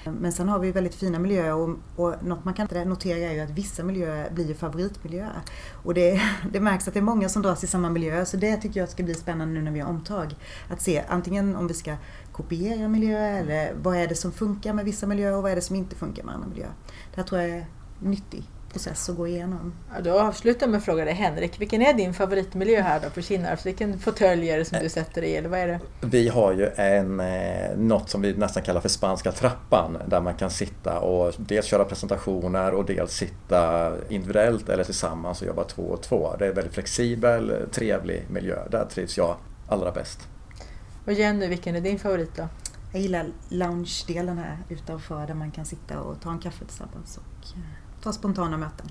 Men 0.05 0.33
sen 0.33 0.49
har 0.49 0.59
vi 0.59 0.73
väldigt 0.73 0.95
fina 0.95 1.19
miljöer 1.19 1.55
och, 1.55 1.77
och 1.97 2.15
något 2.25 2.45
man 2.45 2.55
kan 2.55 2.69
notera 2.89 3.19
är 3.19 3.33
ju 3.33 3.41
att 3.41 3.51
vissa 3.51 3.83
miljöer 3.85 4.31
blir 4.31 4.55
favoritmiljöer. 4.55 5.41
Och 5.73 5.95
det, 5.95 6.23
det 6.53 6.61
märks 6.61 6.89
att 6.89 6.95
det 6.95 7.01
är 7.01 7.05
många 7.05 7.29
som 7.29 7.43
dras 7.43 7.61
till 7.61 7.69
samma 7.69 7.91
miljö 7.91 8.25
så 8.25 8.37
det 8.37 8.57
tycker 8.57 8.81
jag 8.81 8.89
ska 8.89 9.03
bli 9.03 9.15
spännande 9.15 9.55
nu 9.55 9.63
när 9.63 9.73
vi 9.73 9.81
har 9.81 9.91
omtag. 9.91 10.35
Att 10.69 10.83
se 10.83 11.05
antingen 11.09 11.57
om 11.57 11.67
vi 11.67 11.75
ska 11.75 11.97
kopiera 12.33 12.89
miljöer 12.89 13.41
eller 13.41 13.75
vad 13.83 13.97
är 13.97 14.07
det 14.07 14.15
som 14.15 14.33
funkar 14.33 14.73
med 14.73 14.85
vissa 14.85 15.07
miljöer 15.07 15.37
och 15.37 15.43
vad 15.43 15.53
är 15.53 15.57
det 15.57 15.63
som 15.63 15.77
inte 15.77 15.97
funkar 15.97 16.25
med 16.25 16.35
andra 16.35 16.49
miljöer. 16.49 16.73
Det 17.15 17.21
här 17.21 17.25
tror 17.25 17.41
jag 17.41 17.51
är 17.51 17.67
nyttigt 18.01 18.54
process 18.75 19.09
att 19.09 19.17
gå 19.17 19.29
igenom. 19.29 19.75
Ja, 19.95 20.01
då 20.01 20.21
avslutar 20.21 20.67
jag 20.67 20.71
med 20.71 20.79
att 20.79 20.85
fråga 20.85 21.05
dig 21.05 21.15
Henrik, 21.15 21.61
vilken 21.61 21.83
är 21.83 21.93
din 21.93 22.15
favoritmiljö 22.15 22.81
här 22.81 23.01
då 23.01 23.11
på 23.11 23.23
Kinnarps? 23.23 23.67
Vilken 23.67 23.99
fåtölj 23.99 24.51
är 24.51 24.59
det 24.59 24.65
som 24.65 24.79
du 24.83 24.89
sätter 24.89 25.21
dig 25.21 25.31
i 25.31 25.37
eller 25.37 25.49
vad 25.49 25.59
är 25.59 25.67
det? 25.67 25.81
Vi 26.01 26.29
har 26.29 26.53
ju 26.53 26.69
en, 26.77 27.21
eh, 27.21 27.77
något 27.77 28.11
som 28.11 28.23
vi 28.23 28.37
nästan 28.37 28.63
kallar 28.63 28.81
för 28.81 28.89
spanska 28.89 29.33
trappan 29.33 29.99
där 30.07 30.21
man 30.21 30.35
kan 30.35 30.51
sitta 30.51 31.01
och 31.01 31.35
dels 31.39 31.67
köra 31.67 31.85
presentationer 31.85 32.75
och 32.75 32.85
dels 32.85 33.13
sitta 33.13 33.93
individuellt 34.09 34.69
eller 34.69 34.85
tillsammans 34.85 35.41
och 35.43 35.47
jobba 35.47 35.65
två 35.65 35.83
och 35.83 36.03
två. 36.03 36.35
Det 36.39 36.45
är 36.45 36.49
en 36.49 36.55
väldigt 36.55 36.75
flexibel, 36.75 37.53
trevlig 37.73 38.27
miljö. 38.29 38.59
Där 38.71 38.85
trivs 38.85 39.19
jag 39.19 39.37
allra 39.69 39.93
bäst. 39.93 40.29
Och 41.07 41.13
Jenny, 41.13 41.47
vilken 41.47 41.77
är 41.77 41.81
din 41.81 41.99
favorit 41.99 42.37
då? 42.37 42.49
Jag 42.93 43.03
gillar 43.03 43.27
lounge-delen 43.49 44.39
här 44.39 44.59
utanför 44.69 45.27
där 45.27 45.35
man 45.35 45.51
kan 45.51 45.65
sitta 45.65 46.01
och 46.01 46.21
ta 46.21 46.31
en 46.31 46.39
kaffe 46.39 46.65
tillsammans 46.65 47.19
och 47.19 47.57
eh, 47.57 47.84
ta 48.05 48.13
spontana 48.13 48.57
möten. 48.57 48.87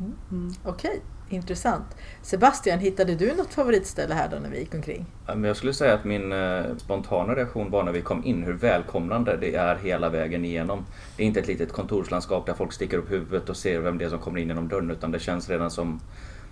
Mm. 0.00 0.12
Mm. 0.30 0.52
Okej, 0.64 0.90
okay. 0.90 1.36
intressant. 1.38 1.96
Sebastian, 2.22 2.78
hittade 2.78 3.14
du 3.14 3.34
något 3.34 3.54
favoritställe 3.54 4.14
här 4.14 4.28
då 4.28 4.36
när 4.36 4.50
vi 4.50 4.58
gick 4.58 4.74
omkring? 4.74 5.06
Jag 5.26 5.56
skulle 5.56 5.74
säga 5.74 5.94
att 5.94 6.04
min 6.04 6.32
eh, 6.32 6.76
spontana 6.76 7.34
reaktion 7.34 7.70
var 7.70 7.84
när 7.84 7.92
vi 7.92 8.02
kom 8.02 8.24
in 8.24 8.42
hur 8.42 8.52
välkomnande 8.52 9.36
det 9.36 9.54
är 9.54 9.76
hela 9.76 10.08
vägen 10.08 10.44
igenom. 10.44 10.86
Det 11.16 11.22
är 11.22 11.26
inte 11.26 11.40
ett 11.40 11.46
litet 11.46 11.72
kontorslandskap 11.72 12.46
där 12.46 12.54
folk 12.54 12.72
sticker 12.72 12.98
upp 12.98 13.10
huvudet 13.10 13.48
och 13.48 13.56
ser 13.56 13.80
vem 13.80 13.98
det 13.98 14.04
är 14.04 14.08
som 14.08 14.18
kommer 14.18 14.40
in 14.40 14.48
genom 14.48 14.68
dörren 14.68 14.90
utan 14.90 15.10
det 15.10 15.18
känns 15.18 15.48
redan 15.48 15.70
som 15.70 16.00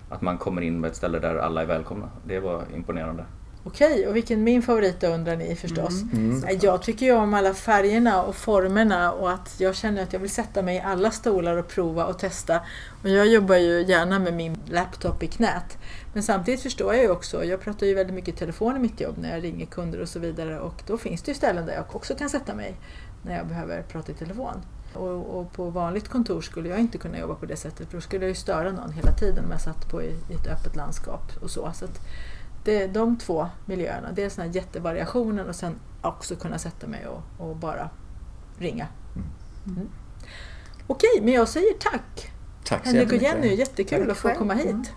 att 0.09 0.21
man 0.21 0.37
kommer 0.37 0.61
in 0.61 0.79
med 0.79 0.89
ett 0.89 0.95
ställe 0.95 1.19
där 1.19 1.35
alla 1.35 1.61
är 1.61 1.65
välkomna. 1.65 2.09
Det 2.25 2.39
var 2.39 2.63
imponerande. 2.75 3.25
Okej, 3.63 4.07
och 4.07 4.15
vilken 4.15 4.43
min 4.43 4.61
favorit 4.61 4.99
då 4.99 5.07
undrar 5.07 5.35
ni 5.35 5.55
förstås. 5.55 6.01
Mm, 6.01 6.37
mm. 6.43 6.59
Jag 6.61 6.81
tycker 6.81 7.05
ju 7.05 7.11
om 7.11 7.33
alla 7.33 7.53
färgerna 7.53 8.23
och 8.23 8.35
formerna 8.35 9.11
och 9.11 9.31
att 9.31 9.55
jag 9.57 9.75
känner 9.75 10.03
att 10.03 10.13
jag 10.13 10.19
vill 10.19 10.29
sätta 10.29 10.61
mig 10.61 10.75
i 10.75 10.79
alla 10.79 11.11
stolar 11.11 11.57
och 11.57 11.67
prova 11.67 12.05
och 12.05 12.19
testa. 12.19 12.61
Och 13.03 13.09
jag 13.09 13.27
jobbar 13.27 13.55
ju 13.55 13.81
gärna 13.81 14.19
med 14.19 14.33
min 14.33 14.57
laptop 14.65 15.23
i 15.23 15.27
knät. 15.27 15.77
Men 16.13 16.23
samtidigt 16.23 16.61
förstår 16.61 16.93
jag 16.93 17.03
ju 17.03 17.09
också, 17.09 17.45
jag 17.45 17.61
pratar 17.61 17.87
ju 17.87 17.93
väldigt 17.93 18.15
mycket 18.15 18.35
i 18.35 18.37
telefon 18.37 18.75
i 18.75 18.79
mitt 18.79 19.01
jobb 19.01 19.15
när 19.17 19.33
jag 19.35 19.43
ringer 19.43 19.65
kunder 19.65 20.01
och 20.01 20.09
så 20.09 20.19
vidare 20.19 20.59
och 20.59 20.83
då 20.87 20.97
finns 20.97 21.21
det 21.21 21.31
ju 21.31 21.35
ställen 21.35 21.65
där 21.65 21.73
jag 21.73 21.95
också 21.95 22.15
kan 22.15 22.29
sätta 22.29 22.55
mig 22.55 22.75
när 23.21 23.37
jag 23.37 23.47
behöver 23.47 23.81
prata 23.81 24.11
i 24.11 24.15
telefon. 24.15 24.61
Och, 24.93 25.39
och, 25.39 25.53
på 25.53 25.69
vanligt 25.69 26.07
kontor 26.07 26.41
skulle 26.41 26.69
jag 26.69 26.79
inte 26.79 26.97
kunna 26.97 27.19
jobba 27.19 27.35
på 27.35 27.45
det 27.45 27.55
sättet 27.55 27.89
för 27.89 27.97
då 27.97 28.01
skulle 28.01 28.25
jag 28.25 28.29
ju 28.29 28.35
störa 28.35 28.71
någon 28.71 28.91
hela 28.91 29.11
tiden 29.11 29.45
om 29.45 29.51
jag 29.51 29.61
satt 29.61 29.89
på 29.89 30.01
i, 30.01 30.15
i 30.29 30.33
ett 30.33 30.47
öppet 30.47 30.75
landskap 30.75 31.31
och 31.41 31.49
så. 31.49 31.71
så 31.73 31.85
att, 31.85 32.01
det, 32.63 32.87
de 32.87 33.17
två 33.17 33.47
miljöerna, 33.65 34.11
dels 34.11 34.35
den 34.35 34.47
här 34.47 34.55
jättevariationen 34.55 35.49
och 35.49 35.55
sen 35.55 35.75
också 36.01 36.35
kunna 36.35 36.59
sätta 36.59 36.87
mig 36.87 37.07
och, 37.07 37.21
och 37.37 37.55
bara 37.55 37.89
ringa. 38.57 38.87
Mm. 39.15 39.27
mm. 39.77 39.89
Okej, 40.87 41.21
men 41.21 41.33
jag 41.33 41.47
säger 41.47 41.73
tack! 41.73 42.31
Tack 42.65 42.85
så 42.85 42.91
Henrik 42.91 43.11
och 43.13 43.23
Jenny, 43.23 43.55
jättekul 43.55 44.11
att 44.11 44.17
få 44.17 44.29
komma 44.29 44.53
hit. 44.53 44.93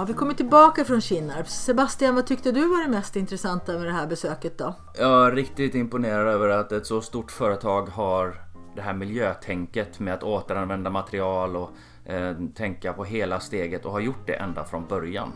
Ja, 0.00 0.04
vi 0.04 0.14
kommer 0.14 0.34
tillbaka 0.34 0.84
från 0.84 1.00
Kinnarps. 1.00 1.64
Sebastian, 1.64 2.14
vad 2.14 2.26
tyckte 2.26 2.52
du 2.52 2.68
var 2.68 2.82
det 2.82 2.88
mest 2.88 3.16
intressanta 3.16 3.72
med 3.72 3.86
det 3.86 3.92
här 3.92 4.06
besöket 4.06 4.58
då? 4.58 4.74
Jag 4.98 5.26
är 5.26 5.32
riktigt 5.32 5.74
imponerad 5.74 6.28
över 6.28 6.48
att 6.48 6.72
ett 6.72 6.86
så 6.86 7.00
stort 7.00 7.30
företag 7.30 7.86
har 7.86 8.42
det 8.76 8.82
här 8.82 8.94
miljötänket 8.94 10.00
med 10.00 10.14
att 10.14 10.22
återanvända 10.22 10.90
material 10.90 11.56
och 11.56 11.70
eh, 12.04 12.36
tänka 12.54 12.92
på 12.92 13.04
hela 13.04 13.40
steget 13.40 13.84
och 13.84 13.92
har 13.92 14.00
gjort 14.00 14.26
det 14.26 14.34
ända 14.34 14.64
från 14.64 14.86
början. 14.86 15.32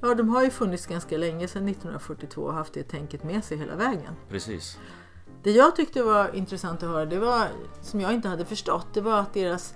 Ja, 0.00 0.14
de 0.14 0.28
har 0.28 0.44
ju 0.44 0.50
funnits 0.50 0.86
ganska 0.86 1.16
länge, 1.16 1.48
sedan 1.48 1.68
1942 1.68 2.42
och 2.42 2.54
haft 2.54 2.74
det 2.74 2.82
tänket 2.82 3.24
med 3.24 3.44
sig 3.44 3.58
hela 3.58 3.76
vägen. 3.76 4.14
Precis. 4.28 4.78
Det 5.42 5.50
jag 5.50 5.76
tyckte 5.76 6.02
var 6.02 6.34
intressant 6.34 6.82
att 6.82 6.88
höra, 6.88 7.06
det 7.06 7.18
var, 7.18 7.46
som 7.80 8.00
jag 8.00 8.12
inte 8.12 8.28
hade 8.28 8.44
förstått, 8.44 8.86
det 8.92 9.00
var 9.00 9.18
att 9.18 9.34
deras 9.34 9.74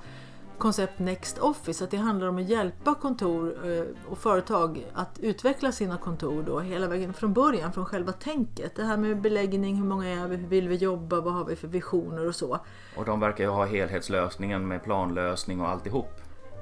koncept 0.59 0.99
Next 0.99 1.39
Office, 1.39 1.85
att 1.85 1.91
det 1.91 1.97
handlar 1.97 2.27
om 2.27 2.39
att 2.39 2.49
hjälpa 2.49 2.95
kontor 2.95 3.57
eh, 3.65 4.11
och 4.11 4.19
företag 4.19 4.87
att 4.95 5.19
utveckla 5.19 5.73
sina 5.73 5.99
kontor 5.99 6.43
då 6.43 6.61
hela 6.61 6.89
vägen 6.89 7.15
från 7.15 7.33
början, 7.33 7.73
från 7.73 7.87
själva 7.87 8.13
tänket. 8.13 8.77
Det 8.77 8.85
här 8.85 8.97
med 8.97 9.21
beläggning, 9.21 9.77
hur 9.77 9.85
många 9.85 10.09
är 10.09 10.29
vi, 10.29 10.37
hur 10.37 10.47
vill 10.47 10.69
vi 10.69 10.77
jobba, 10.77 11.21
vad 11.21 11.35
har 11.35 11.45
vi 11.45 11.57
för 11.57 11.69
visioner 11.69 12.27
och 12.27 12.35
så. 12.35 12.59
Och 12.97 13.05
de 13.05 13.21
verkar 13.21 13.45
ju 13.45 13.51
ha 13.51 13.65
helhetslösningen 13.65 14.69
med 14.69 14.83
planlösning 14.83 15.61
och 15.61 15.69
alltihop. 15.69 16.11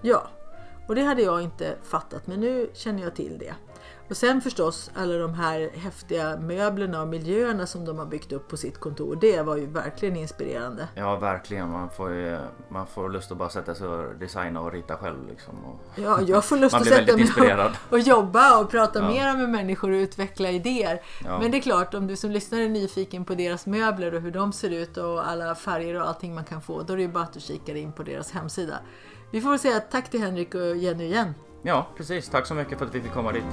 Ja, 0.02 0.28
och 0.87 0.94
det 0.94 1.02
hade 1.02 1.22
jag 1.22 1.42
inte 1.42 1.76
fattat 1.82 2.26
men 2.26 2.40
nu 2.40 2.70
känner 2.74 3.02
jag 3.02 3.14
till 3.14 3.38
det. 3.38 3.54
Och 4.10 4.16
sen 4.16 4.40
förstås 4.40 4.90
alla 4.94 5.18
de 5.18 5.34
här 5.34 5.70
häftiga 5.74 6.36
möblerna 6.36 7.02
och 7.02 7.08
miljöerna 7.08 7.66
som 7.66 7.84
de 7.84 7.98
har 7.98 8.06
byggt 8.06 8.32
upp 8.32 8.48
på 8.48 8.56
sitt 8.56 8.78
kontor. 8.80 9.18
Det 9.20 9.42
var 9.42 9.56
ju 9.56 9.66
verkligen 9.66 10.16
inspirerande. 10.16 10.88
Ja, 10.94 11.16
verkligen. 11.16 11.70
Man 11.70 11.90
får, 11.90 12.12
ju, 12.12 12.38
man 12.68 12.86
får 12.86 13.08
lust 13.08 13.32
att 13.32 13.38
bara 13.38 13.48
sätta 13.48 13.74
sig 13.74 13.86
och 13.88 14.14
designa 14.14 14.60
och 14.60 14.72
rita 14.72 14.96
själv. 14.96 15.28
Liksom. 15.28 15.54
Ja, 15.94 16.20
jag 16.20 16.44
får 16.44 16.56
lust 16.56 16.74
att 16.74 16.86
sätta 16.86 17.16
mig 17.16 17.54
och, 17.64 17.92
och 17.92 17.98
jobba 17.98 18.60
och 18.60 18.70
prata 18.70 18.98
Ja. 18.98 19.08
mera 19.08 19.34
med 19.34 19.48
människor 19.48 19.90
och 19.90 19.96
utveckla 19.96 20.50
idéer. 20.50 21.00
Ja. 21.24 21.38
Men 21.38 21.50
det 21.50 21.56
är 21.58 21.62
klart, 21.62 21.94
om 21.94 22.06
du 22.06 22.16
som 22.16 22.30
lyssnar 22.30 22.58
är 22.58 22.68
nyfiken 22.68 23.24
på 23.24 23.34
deras 23.34 23.66
möbler 23.66 24.14
och 24.14 24.20
hur 24.20 24.30
de 24.30 24.52
ser 24.52 24.70
ut 24.70 24.96
och 24.96 25.28
alla 25.28 25.54
färger 25.54 26.00
och 26.00 26.08
allting 26.08 26.34
man 26.34 26.44
kan 26.44 26.60
få, 26.62 26.82
då 26.82 26.92
är 26.92 26.96
det 26.96 27.02
ju 27.02 27.08
bara 27.08 27.24
att 27.24 27.32
du 27.32 27.40
kikar 27.40 27.74
in 27.74 27.92
på 27.92 28.02
deras 28.02 28.30
hemsida. 28.30 28.78
Vi 29.30 29.40
får 29.40 29.50
väl 29.50 29.58
säga 29.58 29.80
tack 29.80 30.10
till 30.10 30.20
Henrik 30.20 30.54
och 30.54 30.76
Jenny 30.76 31.04
igen. 31.04 31.34
Ja, 31.62 31.86
precis. 31.96 32.28
Tack 32.28 32.46
så 32.46 32.54
mycket 32.54 32.78
för 32.78 32.86
att 32.86 32.94
vi 32.94 33.00
fick 33.00 33.12
komma 33.12 33.32
dit. 33.32 33.44